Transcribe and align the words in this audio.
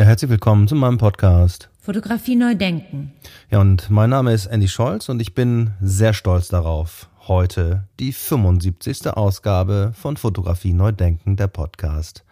Ja, 0.00 0.06
herzlich 0.06 0.30
willkommen 0.30 0.66
zu 0.66 0.76
meinem 0.76 0.96
Podcast. 0.96 1.68
Fotografie 1.78 2.34
neu 2.34 2.54
denken. 2.54 3.12
Ja, 3.50 3.60
und 3.60 3.90
mein 3.90 4.08
Name 4.08 4.32
ist 4.32 4.46
Andy 4.46 4.66
Scholz 4.66 5.10
und 5.10 5.20
ich 5.20 5.34
bin 5.34 5.72
sehr 5.82 6.14
stolz 6.14 6.48
darauf, 6.48 7.10
heute 7.28 7.84
die 7.98 8.14
75. 8.14 9.08
Ausgabe 9.08 9.92
von 9.94 10.16
Fotografie 10.16 10.72
neu 10.72 10.92
denken, 10.92 11.36
der 11.36 11.48
Podcast, 11.48 12.24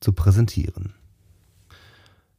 zu 0.00 0.12
präsentieren. 0.12 0.92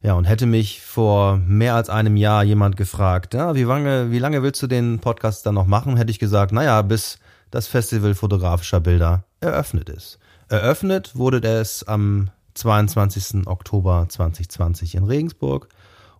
Ja, 0.00 0.14
und 0.14 0.26
hätte 0.26 0.46
mich 0.46 0.80
vor 0.80 1.38
mehr 1.38 1.74
als 1.74 1.90
einem 1.90 2.16
Jahr 2.16 2.44
jemand 2.44 2.76
gefragt, 2.76 3.34
ja, 3.34 3.56
wie 3.56 3.64
lange, 3.64 4.12
wie 4.12 4.20
lange 4.20 4.44
willst 4.44 4.62
du 4.62 4.68
den 4.68 5.00
Podcast 5.00 5.44
dann 5.44 5.56
noch 5.56 5.66
machen, 5.66 5.96
hätte 5.96 6.12
ich 6.12 6.20
gesagt, 6.20 6.52
naja, 6.52 6.82
bis 6.82 7.18
das 7.50 7.66
Festival 7.66 8.14
fotografischer 8.14 8.78
Bilder 8.78 9.24
eröffnet 9.40 9.88
ist. 9.88 10.20
Eröffnet 10.48 11.16
wurde 11.16 11.40
es 11.48 11.82
am 11.82 12.30
22. 12.54 13.46
Oktober 13.46 14.06
2020 14.08 14.94
in 14.94 15.04
Regensburg 15.04 15.68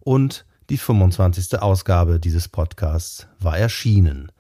und 0.01 0.45
die 0.71 0.79
25. 0.79 1.61
Ausgabe 1.61 2.21
dieses 2.21 2.49
Podcasts 2.49 3.27
war 3.41 3.59
erschienen. 3.59 4.33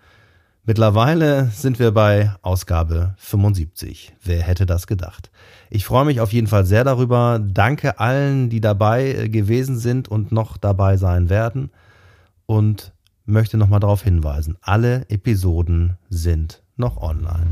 Mittlerweile 0.64 1.46
sind 1.46 1.80
wir 1.80 1.90
bei 1.90 2.32
Ausgabe 2.42 3.14
75. 3.18 4.14
Wer 4.22 4.42
hätte 4.42 4.64
das 4.64 4.86
gedacht? 4.86 5.32
Ich 5.70 5.84
freue 5.84 6.04
mich 6.04 6.20
auf 6.20 6.32
jeden 6.32 6.46
Fall 6.46 6.64
sehr 6.64 6.84
darüber. 6.84 7.40
Danke 7.42 7.98
allen, 7.98 8.48
die 8.48 8.60
dabei 8.60 9.12
äh, 9.12 9.28
gewesen 9.28 9.76
sind 9.76 10.06
und 10.06 10.30
noch 10.30 10.56
dabei 10.56 10.96
sein 10.96 11.28
werden. 11.30 11.70
Und 12.46 12.92
möchte 13.26 13.56
nochmal 13.56 13.80
darauf 13.80 14.02
hinweisen, 14.02 14.56
alle 14.60 15.08
Episoden 15.08 15.96
sind 16.10 16.62
noch 16.76 16.96
online. 16.96 17.46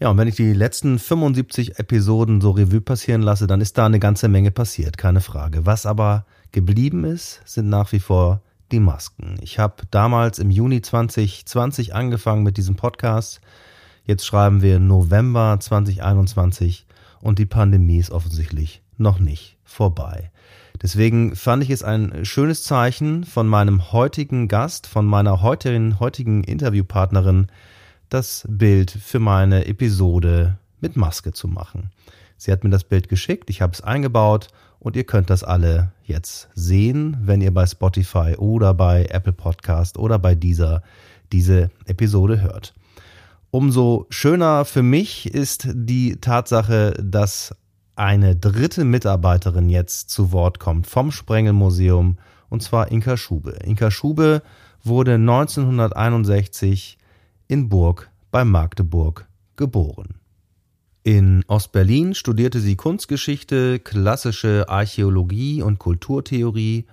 Ja, 0.00 0.10
und 0.10 0.16
wenn 0.18 0.28
ich 0.28 0.36
die 0.36 0.52
letzten 0.52 0.98
75 0.98 1.78
Episoden 1.80 2.40
so 2.40 2.52
Revue 2.52 2.80
passieren 2.80 3.22
lasse, 3.22 3.48
dann 3.48 3.60
ist 3.60 3.78
da 3.78 3.86
eine 3.86 3.98
ganze 3.98 4.28
Menge 4.28 4.52
passiert, 4.52 4.96
keine 4.96 5.20
Frage. 5.20 5.66
Was 5.66 5.86
aber 5.86 6.24
geblieben 6.52 7.04
ist, 7.04 7.40
sind 7.44 7.68
nach 7.68 7.90
wie 7.90 7.98
vor 7.98 8.40
die 8.70 8.80
Masken. 8.80 9.36
Ich 9.40 9.58
habe 9.58 9.82
damals 9.90 10.38
im 10.38 10.50
Juni 10.50 10.82
2020 10.82 11.94
angefangen 11.94 12.44
mit 12.44 12.56
diesem 12.58 12.76
Podcast. 12.76 13.40
Jetzt 14.04 14.24
schreiben 14.24 14.62
wir 14.62 14.78
November 14.78 15.56
2021 15.58 16.86
und 17.20 17.40
die 17.40 17.46
Pandemie 17.46 17.98
ist 17.98 18.12
offensichtlich 18.12 18.82
noch 18.98 19.18
nicht 19.18 19.56
vorbei. 19.64 20.30
Deswegen 20.80 21.34
fand 21.34 21.64
ich 21.64 21.70
es 21.70 21.82
ein 21.82 22.24
schönes 22.24 22.62
Zeichen 22.62 23.24
von 23.24 23.48
meinem 23.48 23.90
heutigen 23.90 24.46
Gast, 24.46 24.86
von 24.86 25.06
meiner 25.06 25.42
heutigen, 25.42 25.98
heutigen 25.98 26.44
Interviewpartnerin, 26.44 27.48
das 28.08 28.46
Bild 28.48 28.90
für 28.90 29.18
meine 29.18 29.66
Episode 29.66 30.58
mit 30.80 30.96
Maske 30.96 31.32
zu 31.32 31.48
machen. 31.48 31.90
Sie 32.36 32.52
hat 32.52 32.64
mir 32.64 32.70
das 32.70 32.84
Bild 32.84 33.08
geschickt, 33.08 33.50
ich 33.50 33.60
habe 33.60 33.72
es 33.72 33.80
eingebaut 33.80 34.48
und 34.78 34.96
ihr 34.96 35.04
könnt 35.04 35.30
das 35.30 35.42
alle 35.42 35.92
jetzt 36.04 36.48
sehen, 36.54 37.16
wenn 37.22 37.40
ihr 37.40 37.52
bei 37.52 37.66
Spotify 37.66 38.36
oder 38.38 38.74
bei 38.74 39.06
Apple 39.06 39.32
Podcast 39.32 39.98
oder 39.98 40.18
bei 40.18 40.34
dieser 40.34 40.82
diese 41.32 41.70
Episode 41.86 42.40
hört. 42.40 42.74
Umso 43.50 44.06
schöner 44.10 44.64
für 44.64 44.82
mich 44.82 45.32
ist 45.32 45.68
die 45.72 46.16
Tatsache, 46.20 46.94
dass 47.02 47.54
eine 47.96 48.36
dritte 48.36 48.84
Mitarbeiterin 48.84 49.68
jetzt 49.68 50.10
zu 50.10 50.32
Wort 50.32 50.60
kommt 50.60 50.86
vom 50.86 51.10
Sprengelmuseum 51.10 52.18
und 52.48 52.62
zwar 52.62 52.92
Inka 52.92 53.16
Schube. 53.16 53.58
Inka 53.64 53.90
Schube 53.90 54.42
wurde 54.84 55.14
1961 55.14 56.97
in 57.48 57.70
Burg 57.70 58.10
bei 58.30 58.44
Magdeburg 58.44 59.26
geboren. 59.56 60.20
In 61.02 61.42
Ostberlin 61.48 62.14
studierte 62.14 62.60
sie 62.60 62.76
Kunstgeschichte, 62.76 63.78
klassische 63.78 64.66
Archäologie 64.68 65.62
und 65.62 65.78
Kulturtheorie. 65.78 66.84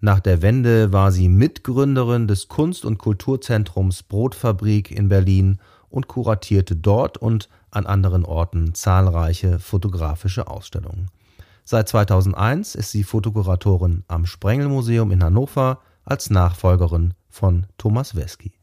Nach 0.00 0.20
der 0.20 0.42
Wende 0.42 0.92
war 0.92 1.10
sie 1.12 1.30
Mitgründerin 1.30 2.28
des 2.28 2.48
Kunst- 2.48 2.84
und 2.84 2.98
Kulturzentrums 2.98 4.02
Brotfabrik 4.02 4.90
in 4.90 5.08
Berlin 5.08 5.58
und 5.88 6.08
kuratierte 6.08 6.76
dort 6.76 7.16
und 7.16 7.48
an 7.70 7.86
anderen 7.86 8.26
Orten 8.26 8.74
zahlreiche 8.74 9.58
fotografische 9.58 10.48
Ausstellungen. 10.48 11.10
Seit 11.64 11.88
2001 11.88 12.74
ist 12.74 12.90
sie 12.90 13.02
Fotokuratorin 13.02 14.04
am 14.08 14.26
Sprengelmuseum 14.26 15.10
in 15.10 15.24
Hannover 15.24 15.80
als 16.04 16.28
Nachfolgerin 16.28 17.14
von 17.30 17.66
Thomas 17.78 18.14
Wesky. 18.14 18.55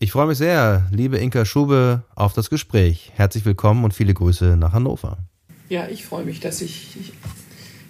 Ich 0.00 0.12
freue 0.12 0.28
mich 0.28 0.38
sehr, 0.38 0.86
liebe 0.92 1.18
Inka 1.18 1.44
Schube, 1.44 2.04
auf 2.14 2.32
das 2.32 2.50
Gespräch. 2.50 3.10
Herzlich 3.16 3.44
willkommen 3.44 3.82
und 3.82 3.92
viele 3.92 4.14
Grüße 4.14 4.56
nach 4.56 4.72
Hannover. 4.72 5.18
Ja, 5.68 5.88
ich 5.88 6.04
freue 6.04 6.24
mich, 6.24 6.38
dass 6.38 6.60
ich 6.60 7.12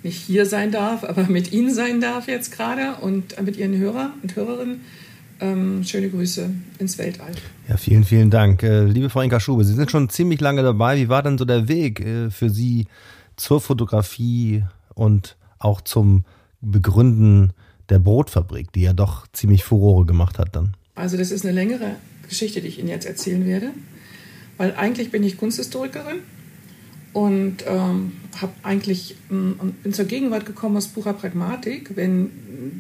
nicht 0.03 0.17
hier 0.17 0.47
sein 0.47 0.73
darf, 0.73 1.05
aber 1.05 1.25
mit 1.25 1.53
Ihnen 1.53 1.71
sein 1.71 2.01
darf 2.01 2.27
jetzt 2.27 2.51
gerade 2.51 2.95
und 3.03 3.39
mit 3.43 3.59
Ihren 3.59 3.77
Hörer 3.77 4.13
und 4.23 4.35
Hörerinnen. 4.35 4.81
Ähm, 5.41 5.85
schöne 5.85 6.09
Grüße 6.09 6.49
ins 6.79 6.97
Weltall. 6.97 7.33
Ja, 7.69 7.77
vielen, 7.77 8.05
vielen 8.05 8.31
Dank. 8.31 8.63
Äh, 8.63 8.85
liebe 8.85 9.11
Frau 9.11 9.21
Inka 9.21 9.39
Schube, 9.39 9.65
Sie 9.65 9.75
sind 9.75 9.91
schon 9.91 10.09
ziemlich 10.09 10.41
lange 10.41 10.63
dabei. 10.63 10.97
Wie 10.97 11.11
war 11.11 11.23
denn 11.23 11.37
so 11.37 11.45
der 11.45 11.69
Weg 11.69 12.01
äh, 12.01 12.31
für 12.31 12.49
Sie 12.49 12.87
zur 13.37 13.61
Fotografie 13.61 14.65
und 14.95 15.37
auch 15.59 15.83
zum 15.83 16.25
Begründen 16.63 17.53
der 17.91 17.99
Brotfabrik, 17.99 18.73
die 18.73 18.81
ja 18.81 18.95
doch 18.95 19.27
ziemlich 19.35 19.63
Furore 19.63 20.07
gemacht 20.07 20.39
hat 20.39 20.57
dann? 20.57 20.75
Also 20.99 21.17
das 21.17 21.31
ist 21.31 21.45
eine 21.45 21.55
längere 21.55 21.97
Geschichte, 22.29 22.61
die 22.61 22.69
ich 22.69 22.79
Ihnen 22.79 22.89
jetzt 22.89 23.07
erzählen 23.07 23.47
werde, 23.47 23.71
weil 24.57 24.75
eigentlich 24.75 25.11
bin 25.11 25.23
ich 25.23 25.39
Kunsthistorikerin 25.39 26.19
und 27.13 27.65
ähm, 27.67 28.13
habe 28.41 28.53
eigentlich 28.63 29.17
ähm, 29.31 29.75
bin 29.83 29.93
zur 29.93 30.05
Gegenwart 30.05 30.45
gekommen 30.47 30.77
aus 30.77 30.89
purer 30.89 31.15
Pragmatik. 31.15 31.97
Wenn 31.97 32.31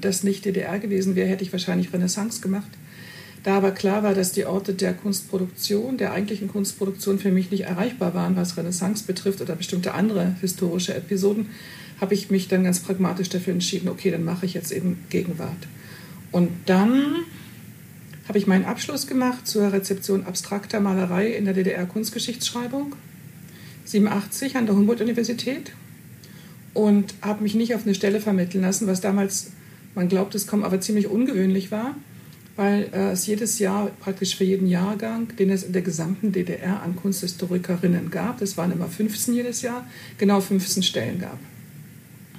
das 0.00 0.22
nicht 0.22 0.44
DDR 0.44 0.78
gewesen 0.78 1.16
wäre, 1.16 1.28
hätte 1.28 1.44
ich 1.44 1.52
wahrscheinlich 1.52 1.92
Renaissance 1.92 2.40
gemacht. 2.40 2.68
Da 3.44 3.56
aber 3.56 3.70
klar 3.70 4.02
war, 4.02 4.14
dass 4.14 4.32
die 4.32 4.44
Orte 4.44 4.74
der 4.74 4.92
Kunstproduktion, 4.94 5.96
der 5.96 6.12
eigentlichen 6.12 6.48
Kunstproduktion 6.48 7.18
für 7.18 7.30
mich 7.30 7.50
nicht 7.50 7.62
erreichbar 7.62 8.12
waren, 8.12 8.36
was 8.36 8.56
Renaissance 8.56 9.04
betrifft 9.06 9.40
oder 9.40 9.54
bestimmte 9.54 9.94
andere 9.94 10.34
historische 10.40 10.94
Episoden, 10.94 11.46
habe 12.00 12.14
ich 12.14 12.30
mich 12.30 12.48
dann 12.48 12.64
ganz 12.64 12.80
pragmatisch 12.80 13.28
dafür 13.28 13.54
entschieden, 13.54 13.88
okay, 13.88 14.10
dann 14.10 14.24
mache 14.24 14.44
ich 14.44 14.54
jetzt 14.54 14.72
eben 14.72 15.04
Gegenwart. 15.08 15.66
Und 16.32 16.50
dann 16.66 17.24
habe 18.28 18.38
ich 18.38 18.46
meinen 18.46 18.66
Abschluss 18.66 19.06
gemacht 19.06 19.46
zur 19.46 19.72
Rezeption 19.72 20.24
abstrakter 20.24 20.80
Malerei 20.80 21.28
in 21.28 21.46
der 21.46 21.54
DDR 21.54 21.86
Kunstgeschichtsschreibung, 21.86 22.94
87 23.86 24.56
an 24.56 24.66
der 24.66 24.76
Humboldt-Universität. 24.76 25.72
Und 26.74 27.14
habe 27.22 27.42
mich 27.42 27.54
nicht 27.54 27.74
auf 27.74 27.84
eine 27.84 27.94
Stelle 27.94 28.20
vermitteln 28.20 28.60
lassen, 28.60 28.86
was 28.86 29.00
damals, 29.00 29.50
man 29.94 30.08
glaubt 30.08 30.34
es 30.34 30.46
kaum, 30.46 30.62
aber 30.62 30.80
ziemlich 30.80 31.08
ungewöhnlich 31.08 31.72
war, 31.72 31.96
weil 32.54 32.90
äh, 32.92 33.12
es 33.12 33.26
jedes 33.26 33.58
Jahr, 33.58 33.90
praktisch 33.98 34.36
für 34.36 34.44
jeden 34.44 34.68
Jahrgang, 34.68 35.34
den 35.38 35.48
es 35.48 35.64
in 35.64 35.72
der 35.72 35.82
gesamten 35.82 36.30
DDR 36.30 36.82
an 36.82 36.94
Kunsthistorikerinnen 36.94 38.10
gab, 38.10 38.38
das 38.38 38.58
waren 38.58 38.70
immer 38.70 38.88
15 38.88 39.34
jedes 39.34 39.62
Jahr, 39.62 39.86
genau 40.18 40.40
15 40.40 40.82
Stellen 40.82 41.18
gab. 41.18 41.38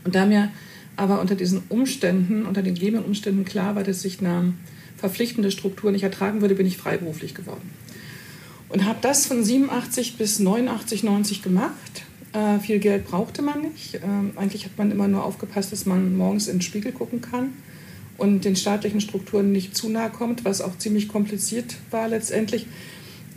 Und 0.04 0.14
da 0.14 0.26
mir 0.28 0.52
aber 0.96 1.20
unter 1.20 1.36
diesen 1.36 1.64
Umständen, 1.70 2.46
unter 2.46 2.62
den 2.62 2.76
gegebenen 2.76 3.06
Umständen 3.06 3.44
klar 3.44 3.76
war, 3.76 3.84
dass 3.84 4.06
ich 4.06 4.20
eine 4.20 4.54
verpflichtende 5.00 5.52
Struktur 5.52 5.92
nicht 5.92 6.04
ertragen 6.04 6.42
würde, 6.42 6.56
bin 6.56 6.68
ich 6.68 6.78
freiberuflich 6.78 7.34
geworden. 7.34 7.70
Und 8.70 8.86
habe 8.86 9.00
das 9.02 9.26
von 9.26 9.44
87 9.44 10.18
bis 10.18 10.40
89, 10.40 11.04
90 11.04 11.42
gemacht. 11.42 12.04
Äh, 12.34 12.60
viel 12.60 12.80
Geld 12.80 13.06
brauchte 13.06 13.42
man 13.42 13.62
nicht. 13.62 13.96
Äh, 13.96 14.00
eigentlich 14.36 14.66
hat 14.66 14.78
man 14.78 14.92
immer 14.92 15.08
nur 15.08 15.26
aufgepasst, 15.26 15.72
dass 15.72 15.86
man 15.86 16.16
morgens 16.16 16.48
in 16.48 16.58
den 16.58 16.62
Spiegel 16.62 16.92
gucken 16.92 17.22
kann 17.22 17.54
und 18.18 18.46
den 18.46 18.56
staatlichen 18.56 19.02
Strukturen 19.02 19.52
nicht 19.52 19.76
zu 19.76 19.90
nahe 19.90 20.12
kommt, 20.12 20.46
was 20.46 20.62
auch 20.62 20.78
ziemlich 20.78 21.08
kompliziert 21.08 21.76
war 21.90 22.08
letztendlich. 22.08 22.68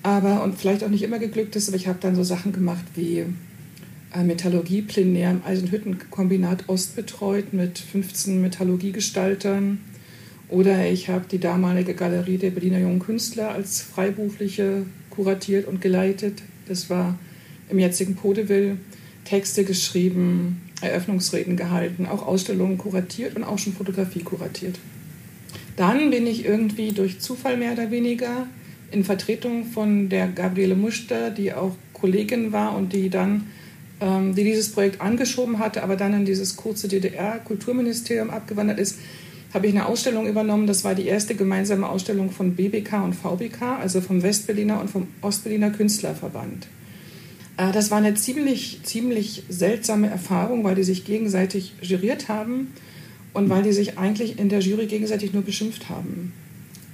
Aber 0.03 0.43
und 0.43 0.59
vielleicht 0.59 0.85
auch 0.85 0.89
nicht 0.89 1.03
immer 1.03 1.19
geglückt 1.19 1.57
ist, 1.57 1.69
aber 1.69 1.77
ich 1.77 1.87
habe 1.87 1.99
dann 2.01 2.17
so 2.17 2.25
Sachen 2.25 2.53
gemacht 2.53 2.85
wie 2.95 3.25
äh, 4.15 4.25
Metallurgie 4.25 4.83
plenär 4.83 5.31
im 5.31 5.43
Eisenhüttenkombinat 5.45 6.69
Ost 6.69 6.97
betreut 6.97 7.53
mit 7.53 7.79
15 7.79 8.43
Metallurgiegestaltern 8.43 9.79
oder 10.49 10.91
ich 10.91 11.09
habe 11.09 11.25
die 11.31 11.39
damalige 11.39 11.95
Galerie 11.95 12.39
der 12.39 12.51
Berliner 12.51 12.79
Jungen 12.79 12.99
Künstler 12.99 13.51
als 13.51 13.81
Freiberufliche 13.81 14.85
kuratiert 15.11 15.67
und 15.67 15.81
geleitet. 15.81 16.43
Das 16.69 16.91
war 16.91 17.19
im 17.69 17.79
jetzigen 17.79 18.17
Podeville. 18.17 18.77
Texte 19.25 19.65
geschrieben, 19.65 20.61
Eröffnungsreden 20.81 21.57
gehalten, 21.57 22.07
auch 22.07 22.27
Ausstellungen 22.27 22.77
kuratiert 22.77 23.37
und 23.37 23.45
auch 23.45 23.59
schon 23.59 23.73
Fotografie 23.73 24.23
kuratiert. 24.23 24.79
Dann 25.77 26.11
bin 26.11 26.27
ich 26.27 26.45
irgendwie 26.45 26.93
durch 26.93 27.21
Zufall 27.21 27.57
mehr 27.57 27.73
oder 27.73 27.91
weniger 27.91 28.47
in 28.91 29.05
Vertretung 29.05 29.65
von 29.65 30.09
der 30.09 30.29
Gabriele 30.29 30.75
Muster, 30.75 31.31
die 31.31 31.53
auch 31.53 31.77
Kollegin 31.93 32.53
war 32.53 32.77
und 32.77 32.93
die 32.93 33.09
dann 33.09 33.47
ähm, 34.01 34.35
die 34.35 34.45
dieses 34.45 34.73
Projekt 34.73 35.01
angeschoben 35.01 35.59
hatte, 35.61 35.83
aber 35.83 35.97
dann 35.97 36.13
in 36.13 36.25
dieses 36.25 36.57
kurze 36.57 36.89
DDR-Kulturministerium 36.89 38.31
abgewandert 38.31 38.79
ist, 38.79 38.99
habe 39.55 39.67
ich 39.67 39.75
eine 39.75 39.87
Ausstellung 39.87 40.27
übernommen. 40.27 40.67
Das 40.67 40.85
war 40.85 40.95
die 40.95 41.07
erste 41.07 41.35
gemeinsame 41.35 41.89
Ausstellung 41.89 42.31
von 42.31 42.55
BBK 42.55 43.05
und 43.05 43.15
VBK, 43.15 43.79
also 43.81 44.01
vom 44.01 44.23
Westberliner 44.23 44.81
und 44.81 44.91
vom 44.91 45.09
Ostberliner 45.21 45.71
Künstlerverband. 45.71 46.67
Äh, 47.57 47.73
das 47.73 47.91
war 47.91 47.99
eine 47.99 48.15
ziemlich, 48.15 48.81
ziemlich 48.85 49.45
seltsame 49.49 50.09
Erfahrung, 50.09 50.65
weil 50.65 50.75
die 50.75 50.85
sich 50.85 51.05
gegenseitig 51.05 51.75
juriert 51.83 52.29
haben 52.29 52.73
und 53.35 53.49
weil 53.51 53.63
die 53.63 53.73
sich 53.73 53.99
eigentlich 53.99 54.39
in 54.39 54.49
der 54.49 54.61
Jury 54.61 54.87
gegenseitig 54.87 55.33
nur 55.33 55.43
beschimpft 55.43 55.89
haben. 55.89 56.33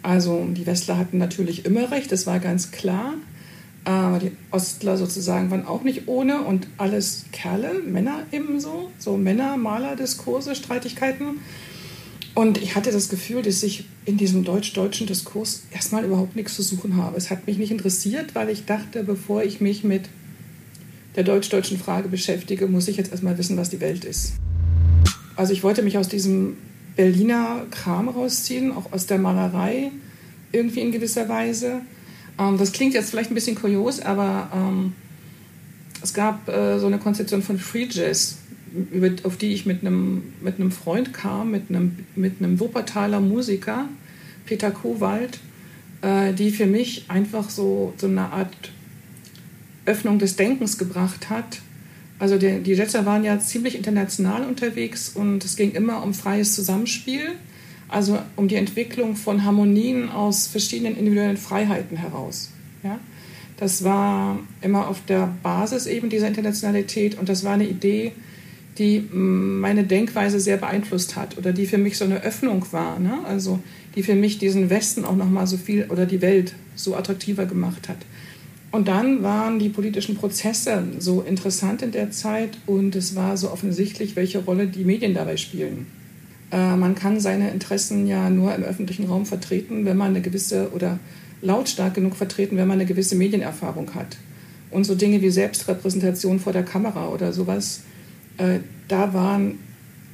Also 0.02 0.46
die 0.50 0.66
Westler 0.66 0.98
hatten 0.98 1.18
natürlich 1.18 1.64
immer 1.64 1.90
recht, 1.90 2.12
das 2.12 2.26
war 2.26 2.38
ganz 2.38 2.70
klar. 2.70 3.14
Aber 3.84 4.18
die 4.18 4.32
Ostler 4.50 4.98
sozusagen 4.98 5.50
waren 5.50 5.64
auch 5.64 5.82
nicht 5.82 6.08
ohne 6.08 6.42
und 6.42 6.66
alles 6.76 7.24
Kerle, 7.32 7.80
Männer 7.86 8.24
ebenso, 8.32 8.90
so 8.98 9.16
Männer, 9.16 9.56
Maler-Diskurse, 9.56 10.54
Streitigkeiten. 10.54 11.38
Und 12.38 12.56
ich 12.58 12.76
hatte 12.76 12.92
das 12.92 13.08
Gefühl, 13.08 13.42
dass 13.42 13.64
ich 13.64 13.86
in 14.04 14.16
diesem 14.16 14.44
deutsch-deutschen 14.44 15.08
Diskurs 15.08 15.64
erstmal 15.72 16.04
überhaupt 16.04 16.36
nichts 16.36 16.54
zu 16.54 16.62
suchen 16.62 16.96
habe. 16.96 17.16
Es 17.16 17.30
hat 17.30 17.48
mich 17.48 17.58
nicht 17.58 17.72
interessiert, 17.72 18.36
weil 18.36 18.48
ich 18.48 18.64
dachte, 18.64 19.02
bevor 19.02 19.42
ich 19.42 19.60
mich 19.60 19.82
mit 19.82 20.02
der 21.16 21.24
deutsch-deutschen 21.24 21.80
Frage 21.80 22.08
beschäftige, 22.08 22.68
muss 22.68 22.86
ich 22.86 22.96
jetzt 22.96 23.10
erstmal 23.10 23.36
wissen, 23.38 23.56
was 23.56 23.70
die 23.70 23.80
Welt 23.80 24.04
ist. 24.04 24.34
Also 25.34 25.52
ich 25.52 25.64
wollte 25.64 25.82
mich 25.82 25.98
aus 25.98 26.06
diesem 26.06 26.56
Berliner 26.94 27.66
Kram 27.72 28.08
rausziehen, 28.08 28.70
auch 28.70 28.92
aus 28.92 29.06
der 29.06 29.18
Malerei 29.18 29.90
irgendwie 30.52 30.82
in 30.82 30.92
gewisser 30.92 31.28
Weise. 31.28 31.80
Ähm, 32.38 32.56
das 32.56 32.70
klingt 32.70 32.94
jetzt 32.94 33.10
vielleicht 33.10 33.32
ein 33.32 33.34
bisschen 33.34 33.56
kurios, 33.56 33.98
aber 33.98 34.48
ähm, 34.54 34.92
es 36.04 36.14
gab 36.14 36.48
äh, 36.48 36.78
so 36.78 36.86
eine 36.86 36.98
Konzeption 36.98 37.42
von 37.42 37.58
Free 37.58 37.88
Jazz, 37.90 38.36
über, 38.92 39.10
auf 39.24 39.36
die 39.36 39.52
ich 39.52 39.66
mit 39.66 39.82
einem, 39.82 40.22
mit 40.40 40.56
einem 40.56 40.70
Freund 40.70 41.12
kam, 41.12 41.50
mit 41.50 41.68
einem, 41.68 41.98
mit 42.14 42.34
einem 42.40 42.60
Wuppertaler 42.60 43.20
Musiker, 43.20 43.88
Peter 44.46 44.70
Kowald, 44.70 45.38
äh, 46.02 46.32
die 46.32 46.50
für 46.50 46.66
mich 46.66 47.06
einfach 47.08 47.50
so, 47.50 47.92
so 47.96 48.06
eine 48.06 48.32
Art 48.32 48.72
Öffnung 49.86 50.18
des 50.18 50.36
Denkens 50.36 50.78
gebracht 50.78 51.30
hat 51.30 51.60
also 52.18 52.36
die, 52.36 52.60
die 52.60 52.72
Jetscher 52.72 53.06
waren 53.06 53.24
ja 53.24 53.38
ziemlich 53.38 53.76
international 53.76 54.44
unterwegs 54.44 55.10
und 55.10 55.44
es 55.44 55.56
ging 55.56 55.72
immer 55.72 56.02
um 56.02 56.14
freies 56.14 56.54
Zusammenspiel, 56.54 57.32
also 57.88 58.18
um 58.36 58.48
die 58.48 58.56
Entwicklung 58.56 59.16
von 59.16 59.44
Harmonien 59.44 60.10
aus 60.10 60.48
verschiedenen 60.48 60.96
individuellen 60.96 61.36
Freiheiten 61.36 61.96
heraus. 61.96 62.50
Ja? 62.82 62.98
Das 63.56 63.84
war 63.84 64.38
immer 64.62 64.88
auf 64.88 65.04
der 65.06 65.32
Basis 65.42 65.86
eben 65.86 66.10
dieser 66.10 66.28
Internationalität 66.28 67.18
und 67.18 67.28
das 67.28 67.44
war 67.44 67.52
eine 67.52 67.68
Idee, 67.68 68.12
die 68.78 69.00
mm, 69.00 69.60
meine 69.60 69.84
Denkweise 69.84 70.40
sehr 70.40 70.56
beeinflusst 70.56 71.16
hat 71.16 71.36
oder 71.36 71.52
die 71.52 71.66
für 71.66 71.78
mich 71.78 71.98
so 71.98 72.04
eine 72.04 72.22
Öffnung 72.22 72.64
war, 72.72 72.98
ne? 72.98 73.18
also 73.26 73.58
die 73.94 74.02
für 74.02 74.14
mich 74.14 74.38
diesen 74.38 74.70
Westen 74.70 75.04
auch 75.04 75.16
noch 75.16 75.28
mal 75.28 75.46
so 75.46 75.56
viel 75.56 75.86
oder 75.88 76.06
die 76.06 76.22
Welt 76.22 76.54
so 76.76 76.94
attraktiver 76.94 77.46
gemacht 77.46 77.88
hat. 77.88 77.98
Und 78.70 78.88
dann 78.88 79.22
waren 79.22 79.58
die 79.58 79.70
politischen 79.70 80.16
Prozesse 80.16 80.82
so 80.98 81.22
interessant 81.22 81.82
in 81.82 81.90
der 81.90 82.10
Zeit 82.10 82.58
und 82.66 82.94
es 82.96 83.16
war 83.16 83.36
so 83.36 83.50
offensichtlich, 83.50 84.14
welche 84.14 84.40
Rolle 84.40 84.66
die 84.66 84.84
Medien 84.84 85.14
dabei 85.14 85.38
spielen. 85.38 85.86
Äh, 86.52 86.76
man 86.76 86.94
kann 86.94 87.18
seine 87.18 87.50
Interessen 87.50 88.06
ja 88.06 88.28
nur 88.28 88.54
im 88.54 88.62
öffentlichen 88.62 89.06
Raum 89.06 89.24
vertreten, 89.24 89.86
wenn 89.86 89.96
man 89.96 90.08
eine 90.08 90.20
gewisse 90.20 90.70
oder 90.74 90.98
lautstark 91.40 91.94
genug 91.94 92.16
vertreten, 92.16 92.56
wenn 92.56 92.68
man 92.68 92.78
eine 92.78 92.86
gewisse 92.86 93.14
Medienerfahrung 93.14 93.94
hat. 93.94 94.16
Und 94.70 94.84
so 94.84 94.94
Dinge 94.94 95.22
wie 95.22 95.30
Selbstrepräsentation 95.30 96.38
vor 96.38 96.52
der 96.52 96.62
Kamera 96.62 97.08
oder 97.08 97.32
sowas, 97.32 97.82
äh, 98.38 98.60
da 98.88 99.12
waren 99.14 99.58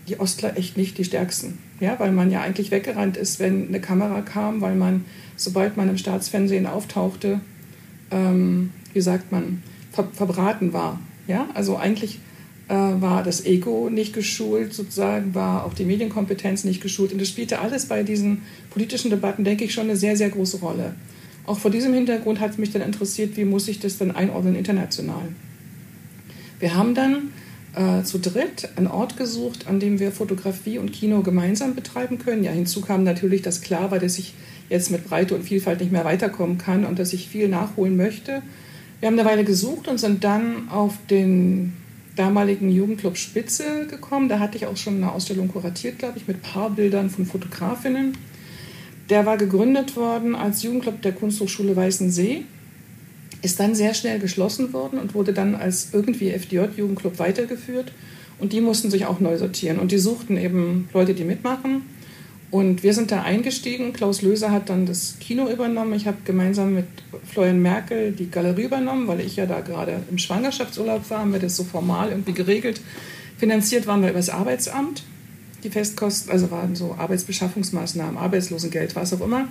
die 0.09 0.19
Ostler 0.21 0.57
echt 0.59 0.77
nicht 0.77 0.99
die 0.99 1.05
stärksten. 1.05 1.59
Ja, 1.81 1.99
weil 1.99 2.13
man 2.13 2.31
ja 2.31 2.41
eigentlich 2.41 2.71
weggerannt 2.71 3.17
ist, 3.17 3.41
wenn 3.41 3.69
eine 3.69 3.81
Kamera 3.81 4.21
kam, 4.21 4.61
weil 4.61 4.75
man, 4.75 5.05
sobald 5.37 5.77
man 5.77 5.89
im 5.89 5.99
Staatsfernsehen 5.99 6.67
auftauchte, 6.67 7.41
ähm, 8.11 8.71
wie 8.93 9.01
sagt 9.01 9.33
man, 9.33 9.63
ver 9.93 10.09
verbraten 10.13 10.73
war. 10.73 11.01
Ja? 11.27 11.49
Also 11.55 11.77
eigentlich 11.77 12.21
äh, 12.69 12.75
war 12.75 13.23
das 13.23 13.45
Ego 13.45 13.91
nicht 13.91 14.13
geschult, 14.13 14.73
sozusagen 14.73 15.35
war 15.35 15.65
auch 15.65 15.75
die 15.75 15.85
Medienkompetenz 15.85 16.65
nicht 16.65 16.81
geschult. 16.81 17.13
Und 17.13 17.21
das 17.21 17.29
spielte 17.29 17.59
alles 17.59 17.87
bei 17.87 18.03
diesen 18.03 18.43
politischen 18.71 19.11
Debatten, 19.11 19.45
denke 19.45 19.65
ich, 19.65 19.75
schon 19.75 19.85
eine 19.85 19.97
sehr, 19.97 20.17
sehr 20.17 20.31
große 20.31 20.59
Rolle. 20.59 20.95
Auch 21.47 21.59
vor 21.59 21.71
diesem 21.71 21.93
Hintergrund 21.93 22.41
hat 22.41 22.53
es 22.53 22.59
mich 22.59 22.73
dann 22.73 22.83
interessiert, 22.83 23.37
wie 23.37 23.45
muss 23.45 23.69
ich 23.69 23.81
das 23.81 23.99
dann 23.99 24.13
einordnen 24.13 24.55
international. 24.55 25.29
Wir 26.59 26.75
haben 26.75 26.95
dann 26.95 27.33
äh, 27.75 28.03
zu 28.03 28.19
dritt 28.19 28.69
einen 28.77 28.87
Ort 28.87 29.17
gesucht, 29.17 29.67
an 29.67 29.81
dem 29.81 29.99
wir 29.99 30.13
Fotografie 30.13 30.79
und 30.79 30.93
Kino 30.93 31.23
gemeinsam 31.23 31.75
betreiben 31.75 32.19
können. 32.19 32.45
Ja, 32.45 32.53
hinzu 32.53 32.81
kam 32.81 33.05
natürlich, 33.05 33.43
dass 33.43 33.61
klar 33.61 33.91
war, 33.91 33.99
dass 33.99 34.19
ich 34.19 34.35
jetzt 34.69 34.91
mit 34.91 35.05
Breite 35.05 35.35
und 35.35 35.43
Vielfalt 35.43 35.81
nicht 35.81 35.93
mehr 35.93 36.05
weiterkommen 36.05 36.59
kann 36.59 36.85
und 36.85 36.99
dass 36.99 37.13
ich 37.13 37.29
viel 37.29 37.49
nachholen 37.49 37.97
möchte. 37.97 38.43
Wir 39.01 39.09
haben 39.09 39.19
eine 39.19 39.29
Weile 39.29 39.45
gesucht 39.45 39.89
und 39.89 39.99
sind 39.99 40.25
dann 40.25 40.69
auf 40.71 40.95
den 41.11 41.75
damaligen 42.17 42.71
Jugendclub 42.71 43.17
Spitze 43.17 43.87
gekommen. 43.87 44.29
Da 44.29 44.39
hatte 44.39 44.57
ich 44.57 44.67
auch 44.67 44.77
schon 44.77 44.97
eine 44.97 45.13
Ausstellung 45.13 45.49
kuratiert, 45.49 45.99
glaube 45.99 46.19
ich, 46.19 46.29
mit 46.29 46.43
Paarbildern 46.43 47.11
von 47.11 47.27
Fotografinnen. 47.27 48.17
Der 49.11 49.27
war 49.27 49.37
gegründet 49.37 49.97
worden 49.97 50.35
als 50.35 50.63
Jugendclub 50.63 51.03
der 51.03 51.13
Kunsthochschule 51.13 51.77
Weißensee, 51.77 52.45
ist 53.45 53.61
dann 53.61 53.75
sehr 53.75 53.93
schnell 53.93 54.19
geschlossen 54.19 54.73
worden 54.73 54.99
und 54.99 55.15
wurde 55.15 55.35
dann 55.35 55.55
als 55.55 55.89
irgendwie 55.93 56.31
FDJ-Jugendclub 56.31 57.19
weitergeführt. 57.19 57.93
Und 58.39 58.53
die 58.53 58.61
mussten 58.61 58.91
sich 58.91 59.07
auch 59.07 59.21
neu 59.21 59.37
sortieren. 59.37 59.79
Und 59.79 59.93
die 59.93 59.99
suchten 59.99 60.37
eben 60.39 60.89
Leute, 60.93 61.15
die 61.15 61.25
mitmachen. 61.25 61.83
Und 62.51 62.83
wir 62.83 62.95
sind 62.95 63.11
da 63.11 63.23
eingestiegen. 63.23 63.93
Klaus 63.93 64.23
Löser 64.23 64.51
hat 64.51 64.71
dann 64.71 64.87
das 64.87 65.17
Kino 65.21 65.49
übernommen. 65.49 65.93
Ich 65.93 66.07
habe 66.07 66.17
gemeinsam 66.25 66.75
mit 66.75 66.87
Florian 67.31 67.61
Merkel 67.61 68.13
die 68.13 68.31
Galerie 68.31 68.65
übernommen, 68.65 69.09
weil 69.09 69.21
ich 69.21 69.37
ja 69.37 69.45
da 69.45 69.61
gerade 69.61 70.01
im 70.11 70.19
Schwangerschaftsurlaub 70.19 71.11
war, 71.11 71.19
haben 71.21 71.33
wir 71.33 71.41
das 71.41 71.57
so 71.57 71.65
formal 71.65 72.11
irgendwie 72.11 72.33
geregelt. 72.33 72.81
Finanziert 73.37 73.87
waren 73.87 74.03
wir 74.03 74.11
über 74.11 74.19
das 74.19 74.31
Arbeitsamt. 74.31 75.03
Die 75.65 75.71
Festkosten, 75.71 76.33
also 76.33 76.51
waren 76.51 76.77
so 76.77 76.95
Arbeitsbeschaffungsmaßnahmen, 76.99 78.17
Arbeitslosengeld, 78.17 78.97
was 78.97 79.13
auch 79.13 79.21
immer. 79.21 79.49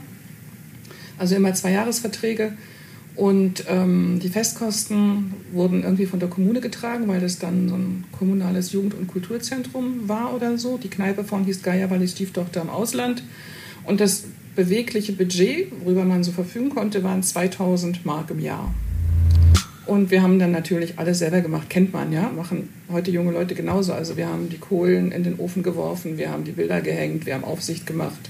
Also 1.17 1.35
immer 1.35 1.53
zwei 1.53 1.71
Jahresverträge. 1.71 2.53
Und 3.15 3.65
ähm, 3.67 4.19
die 4.21 4.29
Festkosten 4.29 5.33
wurden 5.51 5.83
irgendwie 5.83 6.07
von 6.07 6.19
der 6.19 6.29
Kommune 6.29 6.61
getragen, 6.61 7.07
weil 7.07 7.21
das 7.21 7.37
dann 7.37 7.69
so 7.69 7.75
ein 7.75 8.05
kommunales 8.11 8.71
Jugend- 8.71 8.95
und 8.95 9.07
Kulturzentrum 9.07 10.07
war 10.09 10.33
oder 10.33 10.57
so. 10.57 10.77
Die 10.77 10.89
Kneipe 10.89 11.23
von 11.23 11.43
hieß 11.43 11.61
Geier, 11.61 11.91
weil 11.91 11.99
die 11.99 12.07
Stieftochter 12.07 12.61
im 12.61 12.69
Ausland. 12.69 13.23
Und 13.85 13.99
das 13.99 14.23
bewegliche 14.55 15.13
Budget, 15.13 15.71
worüber 15.83 16.05
man 16.05 16.23
so 16.23 16.31
verfügen 16.31 16.69
konnte, 16.69 17.03
waren 17.03 17.21
2000 17.21 18.05
Mark 18.05 18.31
im 18.31 18.39
Jahr. 18.39 18.73
Und 19.85 20.11
wir 20.11 20.21
haben 20.23 20.39
dann 20.39 20.51
natürlich 20.51 20.97
alles 20.97 21.19
selber 21.19 21.41
gemacht, 21.41 21.69
kennt 21.69 21.91
man 21.91 22.13
ja, 22.13 22.29
machen 22.29 22.69
heute 22.89 23.11
junge 23.11 23.31
Leute 23.31 23.53
genauso. 23.53 23.93
Also 23.93 24.15
wir 24.15 24.27
haben 24.27 24.49
die 24.49 24.57
Kohlen 24.57 25.11
in 25.11 25.23
den 25.23 25.39
Ofen 25.39 25.61
geworfen, 25.61 26.17
wir 26.17 26.29
haben 26.29 26.45
die 26.45 26.53
Bilder 26.53 26.79
gehängt, 26.79 27.25
wir 27.25 27.33
haben 27.33 27.43
Aufsicht 27.43 27.85
gemacht, 27.85 28.29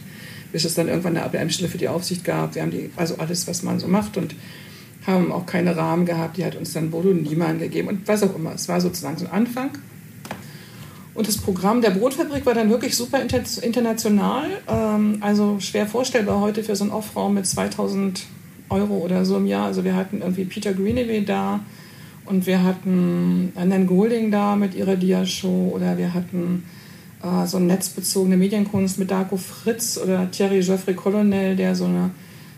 bis 0.51 0.65
es 0.65 0.73
dann 0.73 0.87
irgendwann 0.87 1.15
eine 1.15 1.25
ABM-Stelle 1.25 1.69
für 1.69 1.77
die 1.77 1.89
Aufsicht 1.89 2.25
gab. 2.25 2.55
Wir 2.55 2.63
haben 2.63 2.71
die, 2.71 2.89
also 2.95 3.17
alles, 3.17 3.47
was 3.47 3.61
man 3.61 3.79
so 3.79 3.87
macht. 3.87 4.17
Und 4.17 4.33
haben 5.05 5.31
auch 5.31 5.45
keine 5.45 5.75
Rahmen 5.75 6.05
gehabt. 6.05 6.37
Die 6.37 6.45
hat 6.45 6.55
uns 6.55 6.73
dann 6.73 6.91
Bodo 6.91 7.09
Niemann 7.09 7.59
gegeben 7.59 7.89
und 7.89 8.07
was 8.07 8.23
auch 8.23 8.35
immer. 8.35 8.53
Es 8.53 8.67
war 8.67 8.81
sozusagen 8.81 9.17
so 9.17 9.25
ein 9.25 9.31
Anfang. 9.31 9.71
Und 11.13 11.27
das 11.27 11.37
Programm 11.37 11.81
der 11.81 11.91
Brotfabrik 11.91 12.45
war 12.45 12.55
dann 12.55 12.69
wirklich 12.69 12.95
super 12.95 13.19
international. 13.21 14.45
Ähm, 14.67 15.17
also 15.21 15.59
schwer 15.59 15.85
vorstellbar 15.85 16.39
heute 16.39 16.63
für 16.63 16.75
so 16.75 16.85
einen 16.85 16.93
Off-Raum 16.93 17.35
mit 17.35 17.45
2000 17.45 18.23
Euro 18.69 18.97
oder 18.97 19.25
so 19.25 19.37
im 19.37 19.45
Jahr. 19.45 19.65
Also 19.65 19.83
wir 19.83 19.95
hatten 19.95 20.21
irgendwie 20.21 20.45
Peter 20.45 20.73
Greenaway 20.73 21.23
da 21.23 21.59
und 22.25 22.47
wir 22.47 22.63
hatten 22.63 23.51
Annan 23.55 23.85
Golding 23.85 24.31
da 24.31 24.55
mit 24.55 24.73
ihrer 24.73 24.95
Dia-Show 24.95 25.71
oder 25.75 25.97
wir 25.97 26.13
hatten 26.13 26.63
äh, 27.21 27.45
so 27.45 27.57
eine 27.57 27.67
netzbezogene 27.67 28.37
Medienkunst 28.37 28.97
mit 28.97 29.11
Darko 29.11 29.37
Fritz 29.37 29.99
oder 30.01 30.31
Thierry 30.31 30.61
Geoffrey 30.61 30.95
Colonel, 30.95 31.55
der 31.55 31.75
so 31.75 31.85
eine 31.85 32.11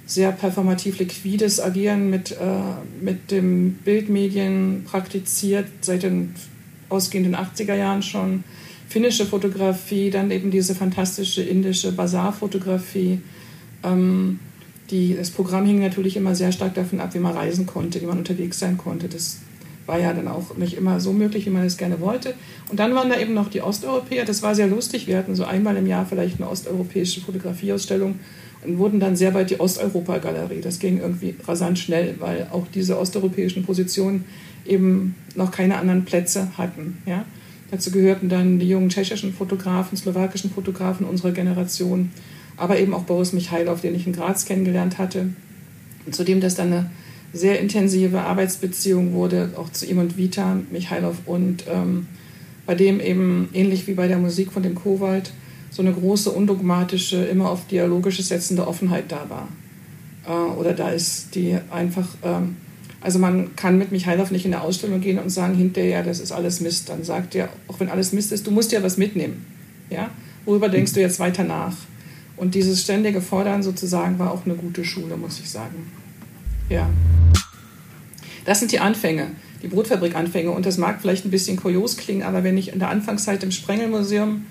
sehr 0.06 0.32
performativ 0.32 1.00
liquides 1.00 1.60
Agieren 1.60 2.10
mit, 2.10 2.32
äh, 2.32 2.36
mit 3.02 3.32
dem 3.32 3.74
Bildmedien 3.74 4.84
praktiziert, 4.86 5.68
seit 5.82 6.04
den 6.04 6.36
ausgehenden 6.90 7.36
80er 7.36 7.76
Jahren 7.76 8.04
schon. 8.04 8.44
Finnische 8.88 9.26
Fotografie, 9.26 10.12
dann 10.12 10.30
eben 10.30 10.52
diese 10.52 10.76
fantastische 10.76 11.42
indische 11.42 11.92
Bazar-Fotografie. 11.92 13.20
Ähm, 13.84 14.40
die, 14.92 15.16
das 15.16 15.32
Programm 15.32 15.66
hing 15.66 15.80
natürlich 15.80 16.16
immer 16.16 16.36
sehr 16.36 16.52
stark 16.52 16.76
davon 16.76 17.00
ab, 17.00 17.16
wie 17.16 17.20
man 17.20 17.34
reisen 17.34 17.66
konnte, 17.66 18.00
wie 18.02 18.06
man 18.06 18.20
unterwegs 18.20 18.60
sein 18.60 18.78
konnte. 18.78 19.08
Das 19.08 19.40
war 19.88 20.00
ja 20.00 20.14
dann 20.14 20.28
auch 20.28 20.56
nicht 20.58 20.78
immer 20.78 21.00
so 21.00 21.14
möglich, 21.14 21.48
wie 21.48 21.52
man 21.52 21.64
es 21.64 21.78
gerne 21.78 22.00
wollte. 22.00 22.36
Und 22.70 22.80
dann 22.80 22.94
waren 22.94 23.10
da 23.10 23.20
eben 23.20 23.34
noch 23.34 23.50
die 23.50 23.62
Osteuropäer. 23.62 24.26
Das 24.26 24.44
war 24.44 24.54
sehr 24.54 24.68
lustig. 24.68 25.08
Wir 25.08 25.18
hatten 25.18 25.36
so 25.36 25.46
einmal 25.46 25.76
im 25.78 25.88
Jahr 25.88 26.06
vielleicht 26.06 26.40
eine 26.40 26.50
osteuropäische 26.50 27.22
Fotografieausstellung 27.22 28.20
wurden 28.68 29.00
dann 29.00 29.16
sehr 29.16 29.32
bald 29.32 29.50
die 29.50 29.60
Osteuropa-Galerie. 29.60 30.62
Das 30.62 30.80
ging 30.80 31.00
irgendwie 31.00 31.36
rasant 31.48 31.80
schnell, 31.80 32.16
weil 32.20 32.48
auch 32.52 32.68
diese 32.74 33.00
osteuropäischen 33.00 33.64
Positionen 33.64 34.26
eben 34.66 35.16
noch 35.36 35.52
keine 35.52 35.78
anderen 35.78 36.06
Plätze 36.06 36.50
hatten. 36.58 36.98
Ja? 37.06 37.26
Dazu 37.72 37.92
gehörten 37.92 38.30
dann 38.30 38.60
die 38.60 38.70
jungen 38.70 38.90
tschechischen 38.90 39.34
Fotografen, 39.34 39.98
slowakischen 39.98 40.52
Fotografen 40.52 41.06
unserer 41.06 41.32
Generation, 41.32 42.12
aber 42.58 42.80
eben 42.80 42.94
auch 42.94 43.04
Boris 43.04 43.34
Michailov, 43.34 43.82
den 43.82 43.96
ich 43.96 44.08
in 44.08 44.14
Graz 44.14 44.46
kennengelernt 44.46 44.98
hatte, 44.98 45.30
und 46.06 46.16
zudem 46.16 46.40
das 46.40 46.56
dann 46.56 46.72
eine 46.72 46.90
sehr 47.34 47.60
intensive 47.60 48.22
Arbeitsbeziehung 48.22 49.14
wurde, 49.14 49.52
auch 49.58 49.70
zu 49.72 49.86
ihm 49.86 49.98
und 49.98 50.18
Vita 50.18 50.60
Michailov 50.72 51.18
und 51.26 51.66
ähm, 51.68 52.08
bei 52.66 52.76
dem 52.76 53.00
eben 53.00 53.50
ähnlich 53.54 53.88
wie 53.88 53.94
bei 53.94 54.08
der 54.08 54.18
Musik 54.18 54.52
von 54.52 54.64
dem 54.64 54.76
Kowald 54.76 55.32
so 55.76 55.82
eine 55.82 55.92
große 55.92 56.32
undogmatische, 56.32 57.26
immer 57.26 57.50
auf 57.50 57.68
dialogisches 57.68 58.30
setzende 58.30 58.66
Offenheit 58.66 59.12
da 59.12 59.26
war. 59.30 59.50
Äh, 60.26 60.52
oder 60.58 60.72
da 60.72 60.90
ist 60.90 61.36
die 61.36 61.58
einfach, 61.70 62.08
ähm, 62.24 62.56
also 63.02 63.20
man 63.20 63.58
kann 63.58 63.78
mit 63.78 63.92
Michailov 63.92 64.32
nicht 64.32 64.46
in 64.46 64.54
eine 64.54 64.64
Ausstellung 64.64 65.02
gehen 65.02 65.20
und 65.20 65.30
sagen 65.30 65.54
hinterher, 65.54 66.02
das 66.02 66.22
ist 66.22 66.32
alles 66.32 66.62
Mist. 66.62 66.88
Dann 66.88 67.04
sagt 67.04 67.36
er, 67.36 67.50
auch 67.68 67.78
wenn 67.82 67.90
alles 67.90 68.14
Mist 68.14 68.32
ist, 68.32 68.48
du 68.48 68.52
musst 68.52 68.72
ja 68.72 68.82
was 68.84 68.96
mitnehmen. 68.96 69.46
Ja? 69.90 70.12
Worüber 70.46 70.70
denkst 70.70 70.94
du 70.94 71.02
jetzt 71.02 71.20
weiter 71.20 71.44
nach? 71.44 71.76
Und 72.38 72.56
dieses 72.56 72.82
ständige 72.82 73.20
Fordern 73.20 73.62
sozusagen 73.62 74.18
war 74.18 74.32
auch 74.32 74.46
eine 74.46 74.56
gute 74.56 74.86
Schule, 74.86 75.18
muss 75.18 75.42
ich 75.42 75.50
sagen. 75.50 75.92
Ja. 76.70 76.90
Das 78.46 78.60
sind 78.60 78.72
die 78.72 78.80
Anfänge, 78.80 79.28
die 79.62 79.68
Brotfabrik-Anfänge. 79.68 80.52
Und 80.52 80.66
das 80.66 80.78
mag 80.78 81.02
vielleicht 81.02 81.26
ein 81.26 81.32
bisschen 81.32 81.58
kurios 81.58 81.98
klingen, 81.98 82.24
aber 82.24 82.46
wenn 82.46 82.58
ich 82.58 82.72
in 82.72 82.80
der 82.80 82.88
Anfangszeit 82.88 83.44
im 83.44 83.52
Sprengelmuseum 83.52 84.46